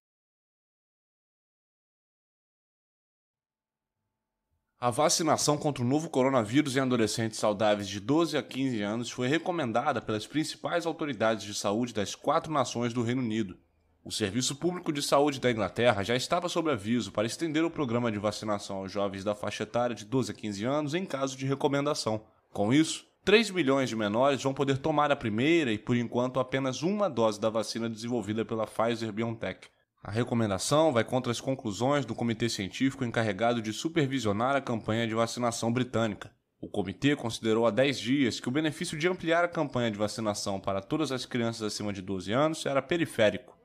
A 4.84 4.90
vacinação 4.90 5.58
contra 5.58 5.82
o 5.82 5.88
novo 5.88 6.10
coronavírus 6.10 6.76
em 6.76 6.82
adolescentes 6.82 7.40
saudáveis 7.40 7.88
de 7.88 8.02
12 8.02 8.36
a 8.36 8.44
15 8.44 8.82
anos 8.82 9.10
foi 9.10 9.30
recomendada 9.30 10.02
pelas 10.02 10.28
principais 10.28 10.86
autoridades 10.86 11.46
de 11.46 11.54
saúde 11.54 11.94
das 11.94 12.16
quatro 12.16 12.52
nações 12.52 12.92
do 12.92 13.02
Reino 13.02 13.22
Unido. 13.22 13.58
O 14.04 14.12
Serviço 14.12 14.58
Público 14.58 14.92
de 14.92 15.02
Saúde 15.02 15.40
da 15.40 15.50
Inglaterra 15.50 16.04
já 16.04 16.18
estava 16.18 16.50
sob 16.50 16.70
aviso 16.70 17.14
para 17.14 17.26
estender 17.26 17.64
o 17.64 17.72
programa 17.72 18.12
de 18.12 18.20
vacinação 18.20 18.80
aos 18.80 18.92
jovens 18.92 19.24
da 19.24 19.34
faixa 19.34 19.64
etária 19.64 19.96
de 19.96 20.04
12 20.04 20.32
a 20.34 20.36
15 20.36 20.66
anos 20.66 20.94
em 20.94 21.06
caso 21.06 21.38
de 21.38 21.46
recomendação. 21.46 22.26
Com 22.52 22.74
isso, 22.74 23.06
3 23.24 23.52
milhões 23.52 23.88
de 23.88 23.96
menores 23.96 24.44
vão 24.44 24.54
poder 24.54 24.80
tomar 24.80 25.10
a 25.14 25.16
primeira 25.16 25.72
e, 25.72 25.78
por 25.78 25.96
enquanto, 25.96 26.42
apenas 26.42 26.84
uma 26.84 27.10
dose 27.10 27.40
da 27.40 27.50
vacina 27.50 27.90
desenvolvida 27.90 28.44
pela 28.44 28.68
Pfizer 28.68 29.14
BioNTech. 29.14 29.66
A 30.04 30.12
recomendação 30.12 30.92
vai 30.92 31.06
contra 31.06 31.32
as 31.32 31.40
conclusões 31.40 32.06
do 32.06 32.14
comitê 32.14 32.50
científico 32.50 33.06
encarregado 33.06 33.62
de 33.62 33.72
supervisionar 33.72 34.54
a 34.54 34.60
campanha 34.60 35.08
de 35.08 35.16
vacinação 35.16 35.72
britânica. 35.72 36.30
O 36.60 36.68
comitê 36.68 37.16
considerou 37.16 37.66
há 37.66 37.72
10 37.72 38.00
dias 38.00 38.38
que 38.38 38.50
o 38.50 38.52
benefício 38.52 39.00
de 39.00 39.08
ampliar 39.08 39.46
a 39.46 39.48
campanha 39.48 39.90
de 39.90 39.98
vacinação 39.98 40.60
para 40.60 40.82
todas 40.82 41.10
as 41.14 41.26
crianças 41.26 41.62
acima 41.62 41.94
de 41.94 42.02
12 42.02 42.34
anos 42.34 42.66
era 42.66 42.82
periférico. 42.82 43.58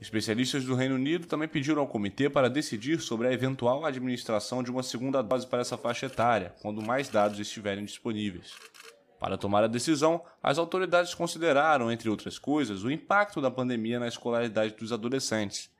Especialistas 0.00 0.64
do 0.64 0.74
Reino 0.74 0.96
Unido 0.96 1.28
também 1.28 1.46
pediram 1.46 1.82
ao 1.82 1.86
comitê 1.86 2.28
para 2.28 2.50
decidir 2.50 3.00
sobre 3.00 3.28
a 3.28 3.32
eventual 3.32 3.84
administração 3.84 4.64
de 4.64 4.72
uma 4.72 4.82
segunda 4.82 5.22
dose 5.22 5.46
para 5.46 5.60
essa 5.60 5.78
faixa 5.78 6.06
etária, 6.06 6.52
quando 6.60 6.82
mais 6.82 7.08
dados 7.08 7.38
estiverem 7.38 7.84
disponíveis. 7.84 8.54
Para 9.20 9.36
tomar 9.36 9.62
a 9.62 9.68
decisão, 9.68 10.24
as 10.42 10.56
autoridades 10.56 11.14
consideraram, 11.14 11.92
entre 11.92 12.08
outras 12.08 12.38
coisas, 12.38 12.82
o 12.82 12.90
impacto 12.90 13.38
da 13.38 13.50
pandemia 13.50 14.00
na 14.00 14.08
escolaridade 14.08 14.74
dos 14.74 14.94
adolescentes. 14.94 15.70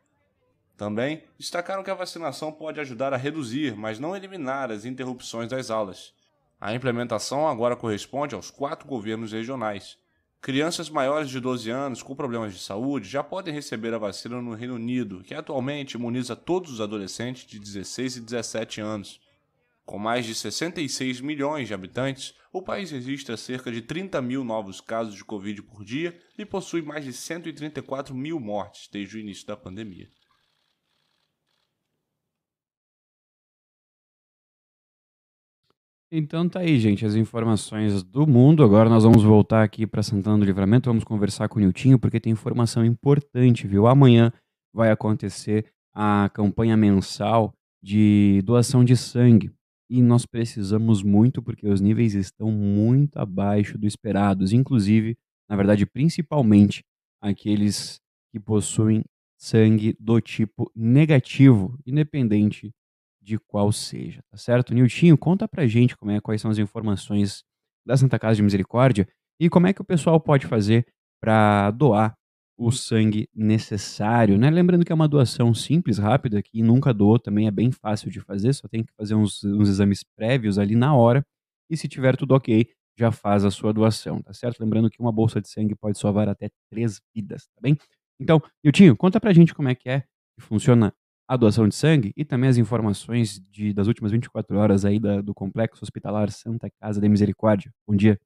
Também 0.77 1.25
destacaram 1.39 1.83
que 1.83 1.91
a 1.91 1.95
vacinação 1.95 2.53
pode 2.53 2.79
ajudar 2.81 3.15
a 3.15 3.17
reduzir, 3.17 3.75
mas 3.75 3.99
não 3.99 4.15
eliminar, 4.15 4.71
as 4.71 4.85
interrupções 4.85 5.49
das 5.49 5.71
aulas. 5.71 6.13
A 6.61 6.75
implementação 6.75 7.49
agora 7.49 7.75
corresponde 7.75 8.35
aos 8.35 8.51
quatro 8.51 8.87
governos 8.87 9.33
regionais. 9.33 9.97
Crianças 10.43 10.91
maiores 10.91 11.31
de 11.31 11.41
12 11.41 11.71
anos 11.71 12.03
com 12.03 12.15
problemas 12.15 12.53
de 12.53 12.61
saúde 12.61 13.09
já 13.09 13.23
podem 13.23 13.55
receber 13.55 13.95
a 13.95 13.99
vacina 13.99 14.43
no 14.43 14.53
Reino 14.53 14.75
Unido, 14.75 15.23
que 15.23 15.35
atualmente 15.35 15.95
imuniza 15.95 16.37
todos 16.37 16.73
os 16.73 16.81
adolescentes 16.81 17.47
de 17.47 17.59
16 17.59 18.17
e 18.17 18.21
17 18.21 18.83
anos. 18.83 19.19
Com 19.91 19.99
mais 19.99 20.25
de 20.25 20.37
66 20.37 21.21
milhões 21.21 21.67
de 21.67 21.75
habitantes, 21.75 22.33
o 22.53 22.63
país 22.63 22.93
registra 22.93 23.37
cerca 23.37 23.73
de 23.73 23.83
30 23.83 24.23
mil 24.23 24.45
novos 24.45 24.81
casos 24.81 25.17
de 25.17 25.25
Covid 25.25 25.65
por 25.65 25.85
dia 25.85 26.17
e 26.39 26.47
possui 26.47 26.81
mais 26.81 27.05
de 27.05 27.13
134 27.13 28.15
mil 28.15 28.39
mortes 28.39 28.89
desde 28.93 29.17
o 29.17 29.19
início 29.19 29.45
da 29.49 29.57
pandemia. 29.57 30.09
Então 36.09 36.49
tá 36.49 36.61
aí, 36.61 36.79
gente, 36.79 37.05
as 37.05 37.17
informações 37.17 38.05
do 38.05 38.29
mundo. 38.29 38.63
Agora 38.63 38.89
nós 38.89 39.03
vamos 39.03 39.25
voltar 39.25 39.65
aqui 39.65 39.89
para 39.89 40.05
Santana 40.05 40.39
do 40.39 40.45
Livramento, 40.45 40.89
vamos 40.89 41.03
conversar 41.03 41.49
com 41.49 41.59
o 41.59 41.63
Niltinho, 41.63 41.99
porque 41.99 42.21
tem 42.21 42.33
informação 42.33 42.85
importante, 42.85 43.67
viu? 43.67 43.89
Amanhã 43.89 44.33
vai 44.73 44.93
acontecer 44.93 45.67
a 45.93 46.31
campanha 46.33 46.77
mensal 46.77 47.53
de 47.83 48.41
doação 48.45 48.85
de 48.85 48.97
sangue 48.97 49.51
e 49.91 50.01
nós 50.01 50.25
precisamos 50.25 51.03
muito 51.03 51.43
porque 51.43 51.67
os 51.67 51.81
níveis 51.81 52.15
estão 52.15 52.53
muito 52.53 53.19
abaixo 53.19 53.77
do 53.77 53.89
esperados, 53.89 54.53
inclusive, 54.53 55.19
na 55.49 55.57
verdade, 55.57 55.85
principalmente 55.85 56.85
aqueles 57.21 58.01
que 58.33 58.39
possuem 58.39 59.05
sangue 59.37 59.97
do 59.99 60.21
tipo 60.21 60.71
negativo, 60.77 61.77
independente 61.85 62.71
de 63.21 63.37
qual 63.39 63.73
seja, 63.73 64.23
tá 64.31 64.37
certo? 64.37 64.73
Niltinho, 64.73 65.19
conta 65.19 65.49
pra 65.49 65.67
gente 65.67 65.97
como 65.97 66.13
é, 66.13 66.21
quais 66.21 66.41
são 66.41 66.51
as 66.51 66.59
informações 66.59 67.43
da 67.85 67.97
Santa 67.97 68.19
Casa 68.19 68.37
de 68.37 68.43
Misericórdia 68.43 69.09
e 69.41 69.51
como 69.51 69.67
é 69.67 69.73
que 69.73 69.83
o 69.83 69.85
pessoal 69.85 70.21
pode 70.21 70.47
fazer 70.47 70.87
para 71.21 71.71
doar 71.73 72.17
o 72.61 72.71
sangue 72.71 73.27
necessário, 73.35 74.37
né? 74.37 74.51
Lembrando 74.51 74.85
que 74.85 74.93
é 74.93 74.95
uma 74.95 75.09
doação 75.09 75.55
simples, 75.55 75.97
rápida, 75.97 76.43
que 76.43 76.63
nunca 76.63 76.93
doou, 76.93 77.19
também 77.19 77.47
é 77.47 77.51
bem 77.51 77.73
fácil 77.73 78.11
de 78.11 78.21
fazer, 78.21 78.53
só 78.53 78.69
tem 78.69 78.85
que 78.85 78.93
fazer 78.93 79.15
uns, 79.15 79.43
uns 79.43 79.67
exames 79.71 80.05
prévios 80.15 80.59
ali 80.59 80.77
na 80.77 80.95
hora, 80.95 81.25
e 81.71 81.77
se 81.77 81.89
tiver 81.89 82.17
tudo 82.17 82.35
ok, 82.35 82.69
já 82.99 83.11
faz 83.11 83.47
a 83.47 83.51
sua 83.51 83.73
doação, 83.73 84.21
tá 84.21 84.35
certo? 84.35 84.61
Lembrando 84.61 84.91
que 84.91 85.01
uma 85.01 85.11
bolsa 85.11 85.41
de 85.41 85.49
sangue 85.49 85.75
pode 85.75 85.99
salvar 85.99 86.29
até 86.29 86.51
três 86.71 87.01
vidas, 87.15 87.47
tá 87.47 87.63
bem? 87.63 87.79
Então, 88.21 88.43
Niltinho, 88.63 88.95
conta 88.95 89.19
pra 89.19 89.33
gente 89.33 89.55
como 89.55 89.71
é 89.71 89.75
que 89.75 89.89
é 89.89 90.01
que 90.01 90.43
funciona 90.45 90.93
a 91.27 91.39
doação 91.39 91.67
de 91.67 91.75
sangue 91.75 92.13
e 92.15 92.27
também 92.27 92.51
as 92.51 92.59
informações 92.59 93.41
de, 93.51 93.73
das 93.73 93.87
últimas 93.87 94.13
24 94.13 94.59
horas 94.59 94.85
aí 94.85 94.99
da, 94.99 95.23
do 95.23 95.33
Complexo 95.33 95.83
Hospitalar 95.83 96.31
Santa 96.31 96.69
Casa 96.79 97.01
de 97.01 97.09
Misericórdia. 97.09 97.73
Bom 97.89 97.97
dia. 97.97 98.21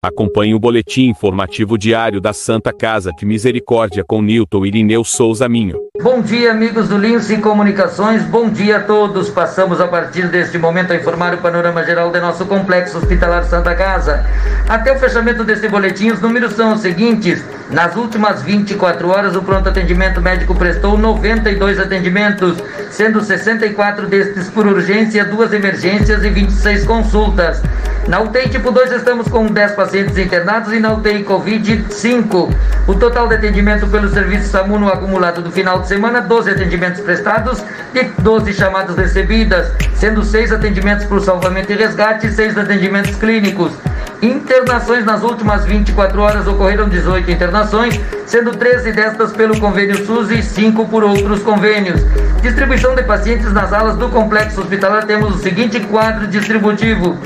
Acompanhe 0.00 0.54
o 0.54 0.60
boletim 0.60 1.08
informativo 1.08 1.76
diário 1.76 2.20
da 2.20 2.32
Santa 2.32 2.72
Casa 2.72 3.10
de 3.18 3.26
Misericórdia 3.26 4.04
com 4.06 4.22
Newton 4.22 4.64
Irineu 4.64 5.02
Souza 5.02 5.48
Minho. 5.48 5.76
Bom 6.00 6.22
dia, 6.22 6.52
amigos 6.52 6.88
do 6.88 6.96
Lince 6.96 7.38
Comunicações. 7.38 8.22
Bom 8.22 8.48
dia 8.48 8.76
a 8.76 8.80
todos. 8.80 9.28
Passamos 9.28 9.80
a 9.80 9.88
partir 9.88 10.28
deste 10.28 10.56
momento 10.56 10.92
a 10.92 10.96
informar 10.96 11.34
o 11.34 11.38
panorama 11.38 11.82
geral 11.82 12.12
de 12.12 12.20
nosso 12.20 12.46
complexo 12.46 12.96
hospitalar 12.96 13.42
Santa 13.46 13.74
Casa. 13.74 14.24
Até 14.68 14.92
o 14.92 15.00
fechamento 15.00 15.42
deste 15.42 15.66
boletim, 15.66 16.12
os 16.12 16.20
números 16.20 16.52
são 16.52 16.74
os 16.74 16.80
seguintes. 16.80 17.44
Nas 17.70 17.94
últimas 17.96 18.40
24 18.42 19.08
horas, 19.08 19.36
o 19.36 19.42
pronto 19.42 19.68
atendimento 19.68 20.22
médico 20.22 20.54
prestou 20.54 20.96
92 20.96 21.78
atendimentos, 21.78 22.56
sendo 22.90 23.20
64 23.20 24.06
destes 24.06 24.48
por 24.48 24.66
urgência, 24.66 25.22
duas 25.26 25.52
emergências 25.52 26.24
e 26.24 26.30
26 26.30 26.86
consultas. 26.86 27.62
Na 28.08 28.20
UTI 28.20 28.48
tipo 28.48 28.70
2 28.70 28.90
estamos 28.92 29.28
com 29.28 29.44
10 29.44 29.72
pacientes 29.72 30.16
internados 30.16 30.72
e 30.72 30.80
na 30.80 30.94
UTI 30.94 31.24
Covid 31.24 31.84
5. 31.90 32.54
O 32.86 32.94
total 32.94 33.28
de 33.28 33.34
atendimento 33.34 33.86
pelo 33.86 34.08
serviço 34.08 34.48
SAMU 34.48 34.78
no 34.78 34.88
acumulado 34.88 35.42
do 35.42 35.52
final 35.52 35.80
de 35.80 35.88
semana, 35.88 36.22
12 36.22 36.50
atendimentos 36.50 37.02
prestados 37.02 37.62
e 37.94 38.04
12 38.22 38.54
chamadas 38.54 38.96
recebidas, 38.96 39.70
sendo 39.94 40.24
6 40.24 40.52
atendimentos 40.52 41.04
por 41.04 41.20
salvamento 41.20 41.70
e 41.70 41.76
resgate 41.76 42.28
e 42.28 42.32
6 42.32 42.56
atendimentos 42.56 43.14
clínicos. 43.16 43.72
Internações 44.20 45.04
nas 45.04 45.22
últimas 45.22 45.64
24 45.64 46.20
horas 46.20 46.46
ocorreram 46.48 46.88
18 46.88 47.30
internações, 47.30 48.00
sendo 48.26 48.50
13 48.50 48.90
destas 48.90 49.32
pelo 49.32 49.60
convênio 49.60 50.04
SUS 50.04 50.30
e 50.32 50.42
5 50.42 50.88
por 50.88 51.04
outros 51.04 51.40
convênios. 51.42 52.00
Distribuição 52.42 52.96
de 52.96 53.04
pacientes 53.04 53.52
nas 53.52 53.72
alas 53.72 53.96
do 53.96 54.08
complexo 54.08 54.60
hospitalar 54.60 55.04
temos 55.04 55.36
o 55.36 55.38
seguinte 55.38 55.78
quadro 55.80 56.26
distributivo. 56.26 57.16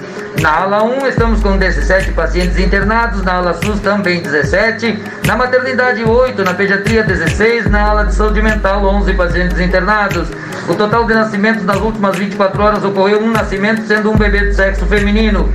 Na 0.41 0.63
ala 0.63 0.83
1 0.83 1.07
estamos 1.07 1.41
com 1.41 1.57
17 1.57 2.13
pacientes 2.13 2.59
internados, 2.59 3.23
na 3.23 3.35
ala 3.35 3.55
SUS 3.55 3.81
também 3.81 4.21
17, 4.21 4.99
na 5.27 5.37
maternidade 5.37 6.03
8, 6.03 6.43
na 6.43 6.55
pediatria 6.55 7.05
16, 7.05 7.71
na 7.71 7.83
ala 7.91 8.07
de 8.07 8.15
saúde 8.15 8.41
mental 8.43 8.85
11 8.85 9.13
pacientes 9.15 9.61
internados. 9.61 10.29
O 10.69 10.75
total 10.75 11.05
de 11.07 11.15
nascimentos 11.15 11.65
nas 11.65 11.77
últimas 11.77 12.17
24 12.17 12.63
horas 12.63 12.85
ocorreu 12.85 13.21
um 13.21 13.31
nascimento, 13.31 13.87
sendo 13.87 14.11
um 14.11 14.17
bebê 14.17 14.47
de 14.47 14.55
sexo 14.55 14.87
feminino. 14.87 15.49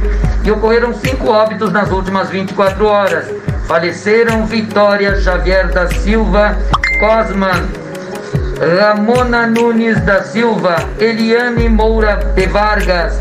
E 0.44 0.52
ocorreram 0.52 0.94
cinco 0.94 1.30
óbitos 1.32 1.72
nas 1.72 1.92
últimas 1.92 2.30
24 2.30 2.86
horas. 2.86 3.26
Faleceram 3.68 4.46
Vitória 4.46 5.20
Xavier 5.20 5.68
da 5.70 5.88
Silva 5.88 6.58
Cosman, 7.00 7.68
Ramona 8.80 9.46
Nunes 9.46 10.00
da 10.02 10.24
Silva, 10.24 10.78
Eliane 11.00 11.68
Moura 11.68 12.16
de 12.34 12.48
Vargas, 12.48 13.20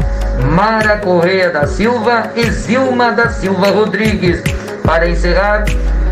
Mara 0.54 0.98
Correia 0.98 1.50
da 1.50 1.66
Silva 1.66 2.30
e 2.34 2.50
Zilma 2.50 3.12
da 3.12 3.30
Silva 3.30 3.70
Rodrigues. 3.70 4.42
Para 4.84 5.08
encerrar 5.08 5.64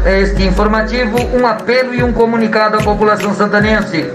este 0.05 0.43
informativo, 0.43 1.17
um 1.37 1.47
apelo 1.47 1.95
e 1.95 2.03
um 2.03 2.13
comunicado 2.13 2.77
à 2.77 2.83
população 2.83 3.35
santanense. 3.35 4.11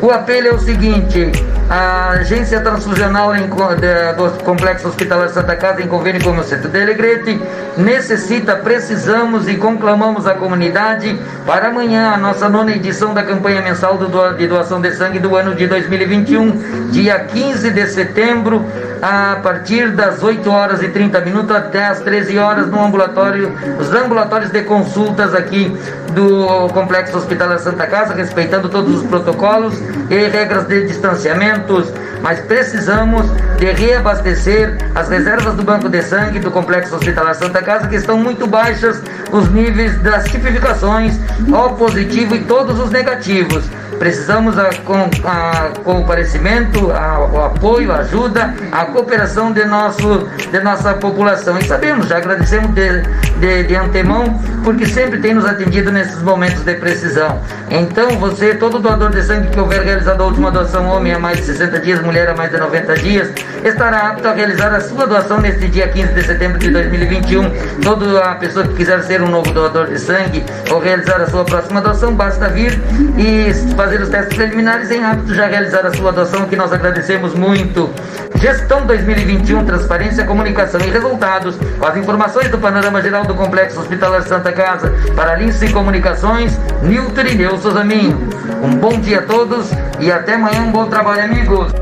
O 0.00 0.10
apelo 0.10 0.48
é 0.48 0.52
o 0.52 0.58
seguinte: 0.58 1.32
a 1.68 2.10
agência 2.10 2.60
transfusional 2.60 3.34
em, 3.34 3.48
do 3.48 4.44
Complexo 4.44 4.88
Hospitalar 4.88 5.28
Santa 5.30 5.56
Casa, 5.56 5.82
em 5.82 5.88
convênio 5.88 6.22
com 6.22 6.36
o 6.36 6.44
Centro 6.44 6.68
de 6.68 6.84
necessita, 7.76 8.56
precisamos 8.56 9.48
e 9.48 9.56
conclamamos 9.56 10.26
a 10.26 10.34
comunidade 10.34 11.18
para 11.46 11.68
amanhã 11.68 12.12
a 12.12 12.18
nossa 12.18 12.48
nona 12.48 12.72
edição 12.72 13.14
da 13.14 13.22
campanha 13.22 13.62
mensal 13.62 13.96
do, 13.96 14.32
de 14.34 14.46
doação 14.46 14.80
de 14.80 14.92
sangue 14.92 15.18
do 15.18 15.34
ano 15.36 15.54
de 15.54 15.66
2021, 15.66 16.90
dia 16.90 17.18
15 17.18 17.70
de 17.70 17.86
setembro, 17.86 18.64
a 19.02 19.36
partir 19.42 19.90
das 19.90 20.22
8 20.22 20.48
horas 20.50 20.82
e 20.82 20.88
30 20.88 21.20
minutos 21.20 21.54
até 21.54 21.86
as 21.86 22.00
13 22.00 22.38
horas 22.38 22.68
no 22.68 22.84
ambulatório, 22.84 23.52
os 23.78 23.92
ambulatórios 23.92 24.50
de 24.50 24.62
consultas 24.62 25.34
aqui 25.34 25.76
do 26.12 26.68
Complexo 26.72 27.16
Hospitalar 27.16 27.58
Santa 27.58 27.86
Casa, 27.86 28.14
respeitando 28.14 28.68
todos 28.68 29.02
os 29.02 29.06
protocolos 29.06 29.74
e 30.08 30.28
regras 30.28 30.66
de 30.66 30.86
distanciamentos, 31.54 31.92
mas 32.22 32.40
precisamos 32.40 33.26
de 33.58 33.66
reabastecer 33.72 34.76
as 34.94 35.08
reservas 35.08 35.54
do 35.54 35.62
banco 35.62 35.88
de 35.88 36.02
sangue 36.02 36.38
do 36.38 36.50
Complexo 36.50 36.96
Hospitalar 36.96 37.34
Santa 37.34 37.62
Casa, 37.62 37.86
que 37.86 37.96
estão 37.96 38.18
muito 38.18 38.46
baixas 38.46 39.02
os 39.30 39.50
níveis 39.50 39.96
das 40.02 40.24
tipificações, 40.24 41.18
O 41.48 41.70
positivo 41.74 42.34
e 42.34 42.40
todos 42.44 42.78
os 42.78 42.90
negativos. 42.90 43.64
Precisamos 43.98 44.58
a, 44.58 44.70
com, 44.84 45.08
a 45.24 45.70
comparecimento, 45.84 46.90
a, 46.90 47.20
o 47.26 47.44
apoio, 47.44 47.92
a 47.92 47.98
ajuda, 47.98 48.52
a 48.72 48.86
cooperação 48.86 49.52
de, 49.52 49.64
nosso, 49.64 50.28
de 50.50 50.60
nossa 50.60 50.94
população. 50.94 51.56
E 51.58 51.64
sabemos, 51.64 52.08
já 52.08 52.16
agradecemos 52.16 52.74
de, 52.74 53.02
de, 53.36 53.64
de 53.64 53.74
antemão, 53.74 54.40
porque 54.62 54.86
sempre 54.86 55.20
tem 55.20 55.34
nos 55.34 55.44
atendido 55.44 55.90
nesses 55.92 56.20
momentos 56.22 56.62
de 56.62 56.74
precisão. 56.74 57.40
Então, 57.70 58.18
você, 58.18 58.54
todo 58.54 58.78
doador 58.78 59.10
de 59.10 59.22
sangue 59.22 59.48
que 59.48 59.60
houver 59.60 59.82
realizado 59.82 60.22
a 60.22 60.26
última 60.26 60.50
doação, 60.50 60.86
homem 60.88 61.12
há 61.12 61.18
mais 61.18 61.38
de 61.38 61.44
60 61.44 61.80
dias, 61.80 62.00
mulher 62.02 62.28
há 62.28 62.34
mais 62.34 62.50
de 62.50 62.58
90 62.58 62.94
dias, 62.96 63.28
estará 63.64 64.10
apto 64.10 64.28
a 64.28 64.32
realizar 64.32 64.74
a 64.74 64.80
sua 64.80 65.06
doação 65.06 65.40
neste 65.40 65.68
dia 65.68 65.88
15 65.88 66.12
de 66.12 66.22
setembro 66.22 66.58
de 66.58 66.70
2021. 66.70 67.50
Toda 67.82 68.20
a 68.20 68.34
pessoa 68.36 68.66
que 68.66 68.74
quiser 68.74 69.02
ser 69.02 69.22
um 69.22 69.28
novo 69.28 69.50
doador 69.52 69.86
de 69.86 69.98
sangue 69.98 70.44
ou 70.70 70.78
realizar 70.78 71.20
a 71.20 71.26
sua 71.26 71.44
próxima 71.44 71.80
doação, 71.80 72.14
basta 72.14 72.48
vir 72.48 72.78
e 73.16 73.52
fazer 73.74 74.00
os 74.00 74.08
testes 74.08 74.36
preliminares 74.36 74.90
em 74.90 75.04
apto 75.04 75.34
já 75.34 75.46
realizar 75.46 75.84
a 75.86 75.92
sua 75.92 76.12
doação, 76.12 76.46
que 76.46 76.56
nós 76.56 76.72
agradecemos 76.72 77.34
muito. 77.34 77.90
Gestão 78.36 78.86
2021, 78.86 79.64
transparência, 79.64 80.24
comunicação 80.24 80.80
e 80.80 80.90
resultados. 80.90 81.56
Com 81.78 81.86
as 81.86 81.96
informações 81.96 82.48
do 82.48 82.58
panorama 82.58 83.00
geral 83.00 83.24
do 83.24 83.33
Complexo 83.36 83.80
Hospitalar 83.80 84.22
Santa 84.22 84.52
Casa, 84.52 84.90
para 85.14 85.36
Lince 85.36 85.72
Comunicações, 85.72 86.56
Nilton 86.82 87.26
e 87.32 87.34
Neuso 87.34 87.70
Zamin. 87.70 88.10
Um 88.64 88.78
bom 88.78 89.00
dia 89.00 89.20
a 89.20 89.26
todos 89.26 89.70
e 90.00 90.10
até 90.10 90.34
amanhã. 90.34 90.62
Um 90.62 90.72
bom 90.72 90.88
trabalho, 90.88 91.24
amigos. 91.24 91.72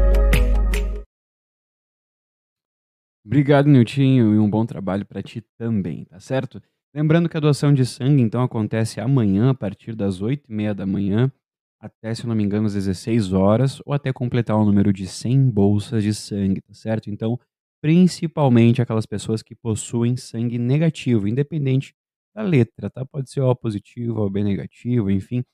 Obrigado, 3.25 3.67
Niltinho, 3.69 4.35
e 4.35 4.39
um 4.39 4.51
bom 4.51 4.67
trabalho 4.67 5.07
para 5.07 5.23
ti 5.23 5.43
também, 5.57 6.05
tá 6.05 6.21
certo? 6.21 6.61
Lembrando 6.95 7.29
que 7.29 7.37
a 7.37 7.41
doação 7.41 7.73
de 7.73 7.87
sangue, 7.87 8.21
então, 8.21 8.43
acontece 8.43 9.01
amanhã, 9.01 9.51
a 9.51 9.55
partir 9.55 9.95
das 9.95 10.21
8h30 10.21 10.75
da 10.75 10.85
manhã, 10.85 11.33
até, 11.81 12.15
se 12.15 12.25
eu 12.25 12.29
não 12.29 12.37
me 12.37 12.45
engano, 12.45 12.67
às 12.67 12.75
16 12.75 13.33
horas, 13.33 13.81
ou 13.87 13.95
até 13.95 14.13
completar 14.13 14.57
o 14.57 14.65
número 14.65 14.93
de 14.93 15.07
100 15.07 15.51
bolsas 15.51 16.03
de 16.03 16.13
sangue, 16.13 16.61
tá 16.61 16.75
certo? 16.75 17.11
Então, 17.11 17.39
principalmente 17.83 18.81
aquelas 18.81 19.05
pessoas 19.05 19.43
que 19.43 19.57
possuem 19.57 20.17
sangue 20.17 20.57
negativo, 20.57 21.27
independente 21.27 21.95
da 22.35 22.43
letra, 22.43 22.89
tá? 22.89 23.05
Pode 23.05 23.31
ser 23.31 23.41
O 23.41 23.55
positivo, 23.57 24.21
ou 24.21 24.31
B 24.31 24.45
negativo, 24.45 25.11
enfim, 25.11 25.45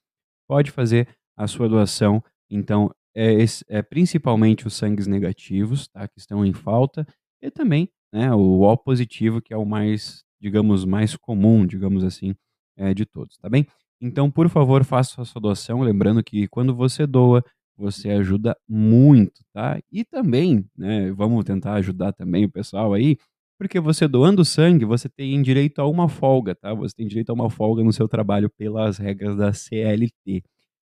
pode 0.47 0.71
fazer 0.71 1.09
a 1.37 1.47
sua 1.49 1.69
doação. 1.69 2.23
Então, 2.51 2.95
é, 3.17 3.39
é 3.69 3.83
principalmente 3.83 4.67
os 4.67 4.75
sangues 4.75 5.07
negativos, 5.07 5.89
tá? 5.89 6.07
Que 6.07 6.19
estão 6.19 6.45
em 6.45 6.53
falta, 6.53 7.07
e 7.43 7.51
também 7.51 7.89
né, 8.13 8.33
o 8.35 8.61
O 8.61 8.77
positivo, 8.77 9.41
que 9.41 9.55
é 9.55 9.57
o 9.57 9.65
mais, 9.65 10.23
digamos, 10.41 10.85
mais 10.85 11.17
comum, 11.17 11.67
digamos 11.67 12.05
assim, 12.05 12.35
é, 12.77 12.93
de 12.93 13.07
todos, 13.07 13.39
tá 13.39 13.49
bem? 13.49 13.67
Então, 14.01 14.31
por 14.31 14.49
favor, 14.51 14.85
faça 14.85 15.23
a 15.23 15.25
sua 15.25 15.41
doação, 15.41 15.81
lembrando 15.81 16.23
que 16.23 16.47
quando 16.49 16.75
você 16.75 17.07
doa, 17.07 17.43
você 17.79 18.11
ajuda 18.11 18.57
muito, 18.69 19.43
tá? 19.53 19.81
E 19.93 20.05
também, 20.05 20.67
né, 20.77 21.13
vamos 21.13 21.45
tentar 21.45 21.75
ajudar 21.75 22.13
também 22.13 22.45
o 22.45 22.51
pessoal 22.51 22.93
aí, 22.93 23.17
porque 23.59 23.81
você 23.81 24.07
doando 24.09 24.45
sangue, 24.45 24.85
você 24.85 25.09
tem 25.09 25.41
direito 25.43 25.81
a 25.81 25.87
uma 25.89 26.09
folga, 26.09 26.55
tá? 26.55 26.75
Você 26.75 26.95
tem 26.97 27.07
direito 27.07 27.31
a 27.31 27.35
uma 27.35 27.51
folga 27.51 27.83
no 27.83 27.93
seu 27.93 28.09
trabalho 28.09 28.51
pelas 28.51 28.99
regras 28.99 29.37
da 29.37 29.53
CLT. 29.53 30.43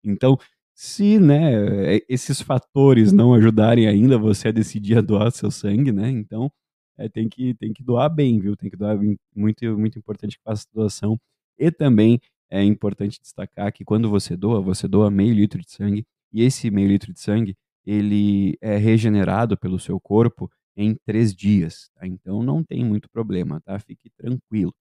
Então, 0.05 0.39
se 0.75 1.19
né, 1.19 2.01
esses 2.09 2.41
fatores 2.43 3.13
não 3.13 3.35
ajudarem 3.35 3.87
ainda 3.89 4.19
você 4.19 4.49
a 4.49 4.53
decidir 4.53 4.99
a 4.99 5.01
doar 5.01 5.31
seu 5.33 5.51
sangue, 5.51 5.93
né? 5.93 6.11
Então 6.11 6.51
é, 6.99 7.09
tem, 7.09 7.29
que, 7.29 7.55
tem 7.55 7.73
que 7.73 7.83
doar 7.83 8.09
bem, 8.11 8.39
viu? 8.41 8.57
Tem 8.57 8.71
que 8.71 8.77
doar 8.77 8.99
bem, 8.99 9.19
muito, 9.35 9.79
muito 9.79 9.99
importante 9.99 10.37
que 10.39 10.45
faça 10.45 10.67
doação. 10.75 11.19
E 11.59 11.71
também 11.71 12.21
é 12.51 12.63
importante 12.63 13.21
destacar 13.21 13.73
que 13.73 13.85
quando 13.85 14.11
você 14.11 14.37
doa, 14.37 14.61
você 14.61 14.89
doa 14.89 15.11
meio 15.11 15.35
litro 15.35 15.61
de 15.61 15.71
sangue, 15.71 16.07
e 16.33 16.43
esse 16.43 16.71
meio 16.71 16.89
litro 16.89 17.13
de 17.13 17.21
sangue 17.21 17.57
ele 17.85 18.57
é 18.61 18.77
regenerado 18.77 19.57
pelo 19.57 19.79
seu 19.79 20.01
corpo 20.01 20.51
em 20.77 20.97
três 21.07 21.35
dias, 21.35 21.89
tá? 21.95 22.07
Então 22.07 22.43
não 22.43 22.63
tem 22.63 22.85
muito 22.85 23.09
problema, 23.09 23.61
tá? 23.61 23.79
Fique 23.79 24.11
tranquilo. 24.17 24.75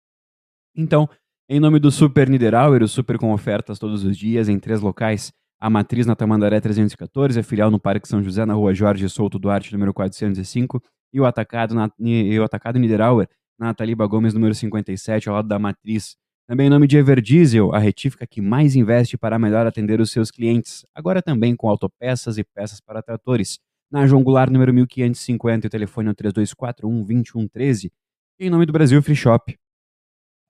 Então, 0.74 1.09
em 1.48 1.61
nome 1.61 1.78
do 1.78 1.90
Super 1.90 2.28
Niederauer, 2.28 2.83
o 2.83 2.88
Super 2.88 3.18
com 3.18 3.33
ofertas 3.33 3.78
todos 3.78 4.04
os 4.04 4.16
dias 4.16 4.48
em 4.48 4.59
três 4.59 4.80
locais 4.80 5.33
a 5.64 5.70
matriz 5.70 6.07
na 6.07 6.14
Tamandaré 6.14 6.61
314, 6.61 7.40
a 7.40 7.42
filial 7.42 7.70
no 7.70 7.80
Parque 7.80 8.07
São 8.07 8.22
José, 8.22 8.44
na 8.44 8.52
rua 8.52 8.74
Jorge 8.74 9.09
Souto 9.09 9.38
Duarte, 9.38 9.72
número 9.72 9.94
405, 9.94 10.83
e 11.11 11.18
o 11.18 11.24
atacado, 11.24 11.74
na, 11.74 11.90
e 11.98 12.38
o 12.38 12.44
atacado 12.44 12.78
Niederauer, 12.78 13.26
na 13.59 13.72
Taliba 13.72 14.07
Gomes, 14.07 14.35
número 14.35 14.54
57, 14.54 15.26
ao 15.26 15.37
lado 15.37 15.48
da 15.48 15.59
matriz. 15.59 16.16
Também 16.46 16.66
em 16.66 16.70
nome 16.70 16.87
de 16.87 16.98
Everdiesel, 16.98 17.74
a 17.74 17.78
retífica 17.78 18.26
que 18.26 18.40
mais 18.42 18.76
investe 18.76 19.16
para 19.16 19.38
melhor 19.38 19.66
atender 19.66 19.98
os 20.00 20.11
seus 20.11 20.30
clientes. 20.30 20.85
Agora 20.94 21.22
também 21.22 21.57
com 21.57 21.68
autopeças 21.68 22.37
e 22.37 22.44
peças 22.44 22.80
para 22.80 23.02
tratores. 23.02 23.59
Na 23.90 24.07
João 24.07 24.22
Goulart, 24.22 24.50
número 24.50 24.72
1550, 24.74 25.66
o 25.66 25.70
telefone 25.70 26.09
é 26.09 26.11
o 26.11 26.14
3241-2113. 26.14 27.90
E 28.38 28.46
em 28.46 28.50
nome 28.50 28.66
do 28.66 28.72
Brasil 28.72 29.02
Free 29.02 29.16
Shop. 29.16 29.57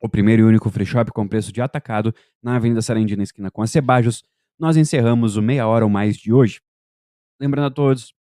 O 0.04 0.08
primeiro 0.08 0.42
e 0.42 0.44
único 0.44 0.68
free 0.68 0.84
shop 0.84 1.10
com 1.12 1.26
preço 1.26 1.50
de 1.50 1.62
atacado 1.62 2.14
na 2.42 2.56
Avenida 2.56 2.82
Sarandi, 2.82 3.16
na 3.16 3.22
esquina 3.22 3.50
com 3.50 3.62
a 3.62 3.66
Cebajos, 3.66 4.22
nós 4.58 4.76
encerramos 4.76 5.36
o 5.36 5.42
Meia 5.42 5.66
Hora 5.66 5.84
ou 5.84 5.90
Mais 5.90 6.16
de 6.16 6.30
hoje. 6.30 6.60
Lembrando 7.40 7.66
a 7.66 7.70
todos 7.70 8.12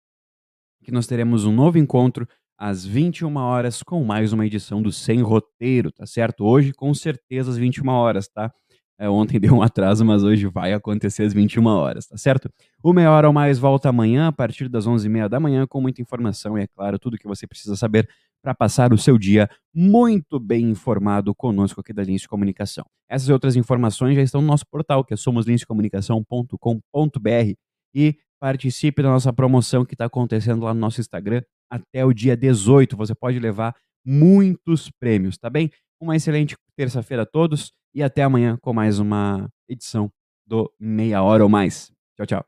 que 0.85 0.93
nós 0.93 1.09
teremos 1.09 1.45
um 1.45 1.53
novo 1.53 1.79
encontro 1.79 2.29
às 2.63 2.87
21 2.87 3.37
horas 3.39 3.83
com 3.83 4.05
mais 4.05 4.33
uma 4.33 4.47
edição 4.47 4.81
do 4.81 4.93
Sem 4.93 5.21
Roteiro, 5.21 5.91
tá 5.91 6.07
certo? 6.07 6.45
Hoje, 6.45 6.73
com 6.73 6.95
certeza, 6.95 7.51
às 7.51 7.57
21 7.57 7.89
horas, 7.89 8.29
tá? 8.29 8.53
É, 8.97 9.11
ontem 9.11 9.41
deu 9.43 9.55
um 9.55 9.63
atraso, 9.63 10.05
mas 10.05 10.23
hoje 10.23 10.47
vai 10.47 10.73
acontecer 10.73 11.25
às 11.25 11.33
21 11.33 11.67
horas, 11.67 12.07
tá 12.07 12.17
certo? 12.17 12.49
O 12.81 12.91
Hora 12.91 13.27
ou 13.27 13.33
Mais 13.33 13.59
volta 13.59 13.89
amanhã, 13.89 14.29
a 14.29 14.33
partir 14.33 14.69
das 14.69 14.87
11h30 14.87 15.29
da 15.29 15.41
manhã, 15.41 15.67
com 15.67 15.81
muita 15.81 16.01
informação 16.01 16.57
e, 16.57 16.63
é 16.63 16.69
claro, 16.69 17.01
tudo 17.01 17.19
que 17.19 17.27
você 17.27 17.49
precisa 17.49 17.75
saber 17.75 18.09
para 18.41 18.55
passar 18.55 18.93
o 18.93 18.99
seu 18.99 19.19
dia 19.19 19.51
muito 19.75 20.39
bem 20.39 20.71
informado 20.71 21.35
conosco 21.35 21.81
aqui 21.81 21.93
da 21.93 22.05
Lince 22.05 22.29
Comunicação. 22.29 22.85
Essas 23.11 23.29
e 23.29 23.33
outras 23.33 23.57
informações 23.57 24.15
já 24.15 24.23
estão 24.23 24.41
no 24.41 24.47
nosso 24.47 24.65
portal, 24.71 25.05
que 25.05 25.13
é 25.13 25.17
somoslincecomunicação.com.br 25.17 27.55
e 27.93 28.17
participe 28.39 29.03
da 29.03 29.09
nossa 29.09 29.33
promoção 29.33 29.85
que 29.85 29.95
está 29.95 30.05
acontecendo 30.05 30.63
lá 30.63 30.73
no 30.73 30.79
nosso 30.79 31.01
Instagram 31.01 31.43
até 31.73 32.05
o 32.05 32.13
dia 32.13 32.37
18. 32.37 32.95
Você 32.97 33.15
pode 33.15 33.39
levar 33.39 33.75
muitos 34.05 34.91
prêmios, 35.01 35.39
tá 35.39 35.49
bem? 35.49 35.71
Uma 35.99 36.17
excelente 36.17 36.55
terça-feira 36.77 37.23
a 37.23 37.27
todos 37.27 37.73
e 37.95 38.03
até 38.03 38.23
amanhã 38.23 38.59
com 38.61 38.75
mais 38.75 38.99
uma 38.99 39.49
edição 39.69 40.13
do 40.47 40.71
Meia 40.79 41.23
Hora 41.23 41.43
ou 41.43 41.49
Mais. 41.49 41.91
Tchau, 42.17 42.27
tchau. 42.27 42.45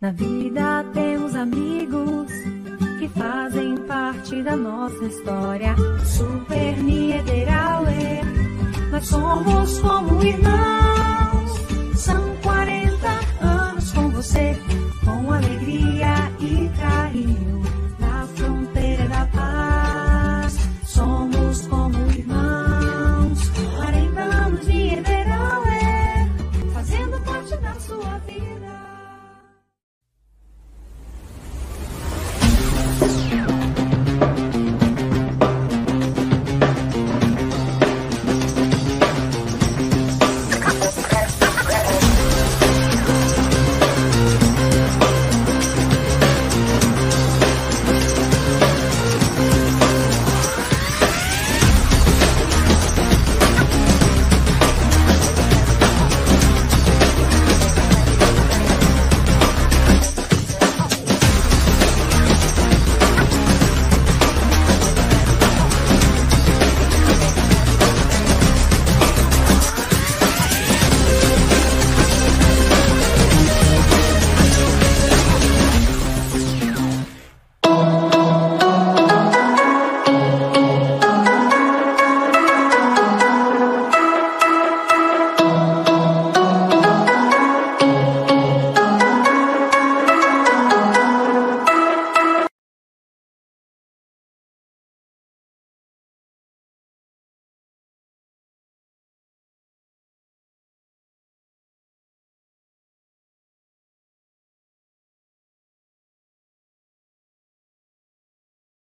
Na 0.00 0.12
vida 0.12 0.84
temos 0.94 1.34
amigos 1.34 2.30
que 3.00 3.08
fazem 3.08 3.76
parte 3.86 4.42
da 4.42 4.56
nossa 4.56 5.04
história. 5.04 5.74
Super 6.04 6.78
Niederauer, 6.82 8.22
nós 8.92 9.06
somos 9.06 9.80
como 9.80 10.22
irmãos. 10.22 11.47
Você, 14.18 14.56
com 15.04 15.32
alegria 15.32 16.12
e 16.40 16.68
carinho. 16.80 17.77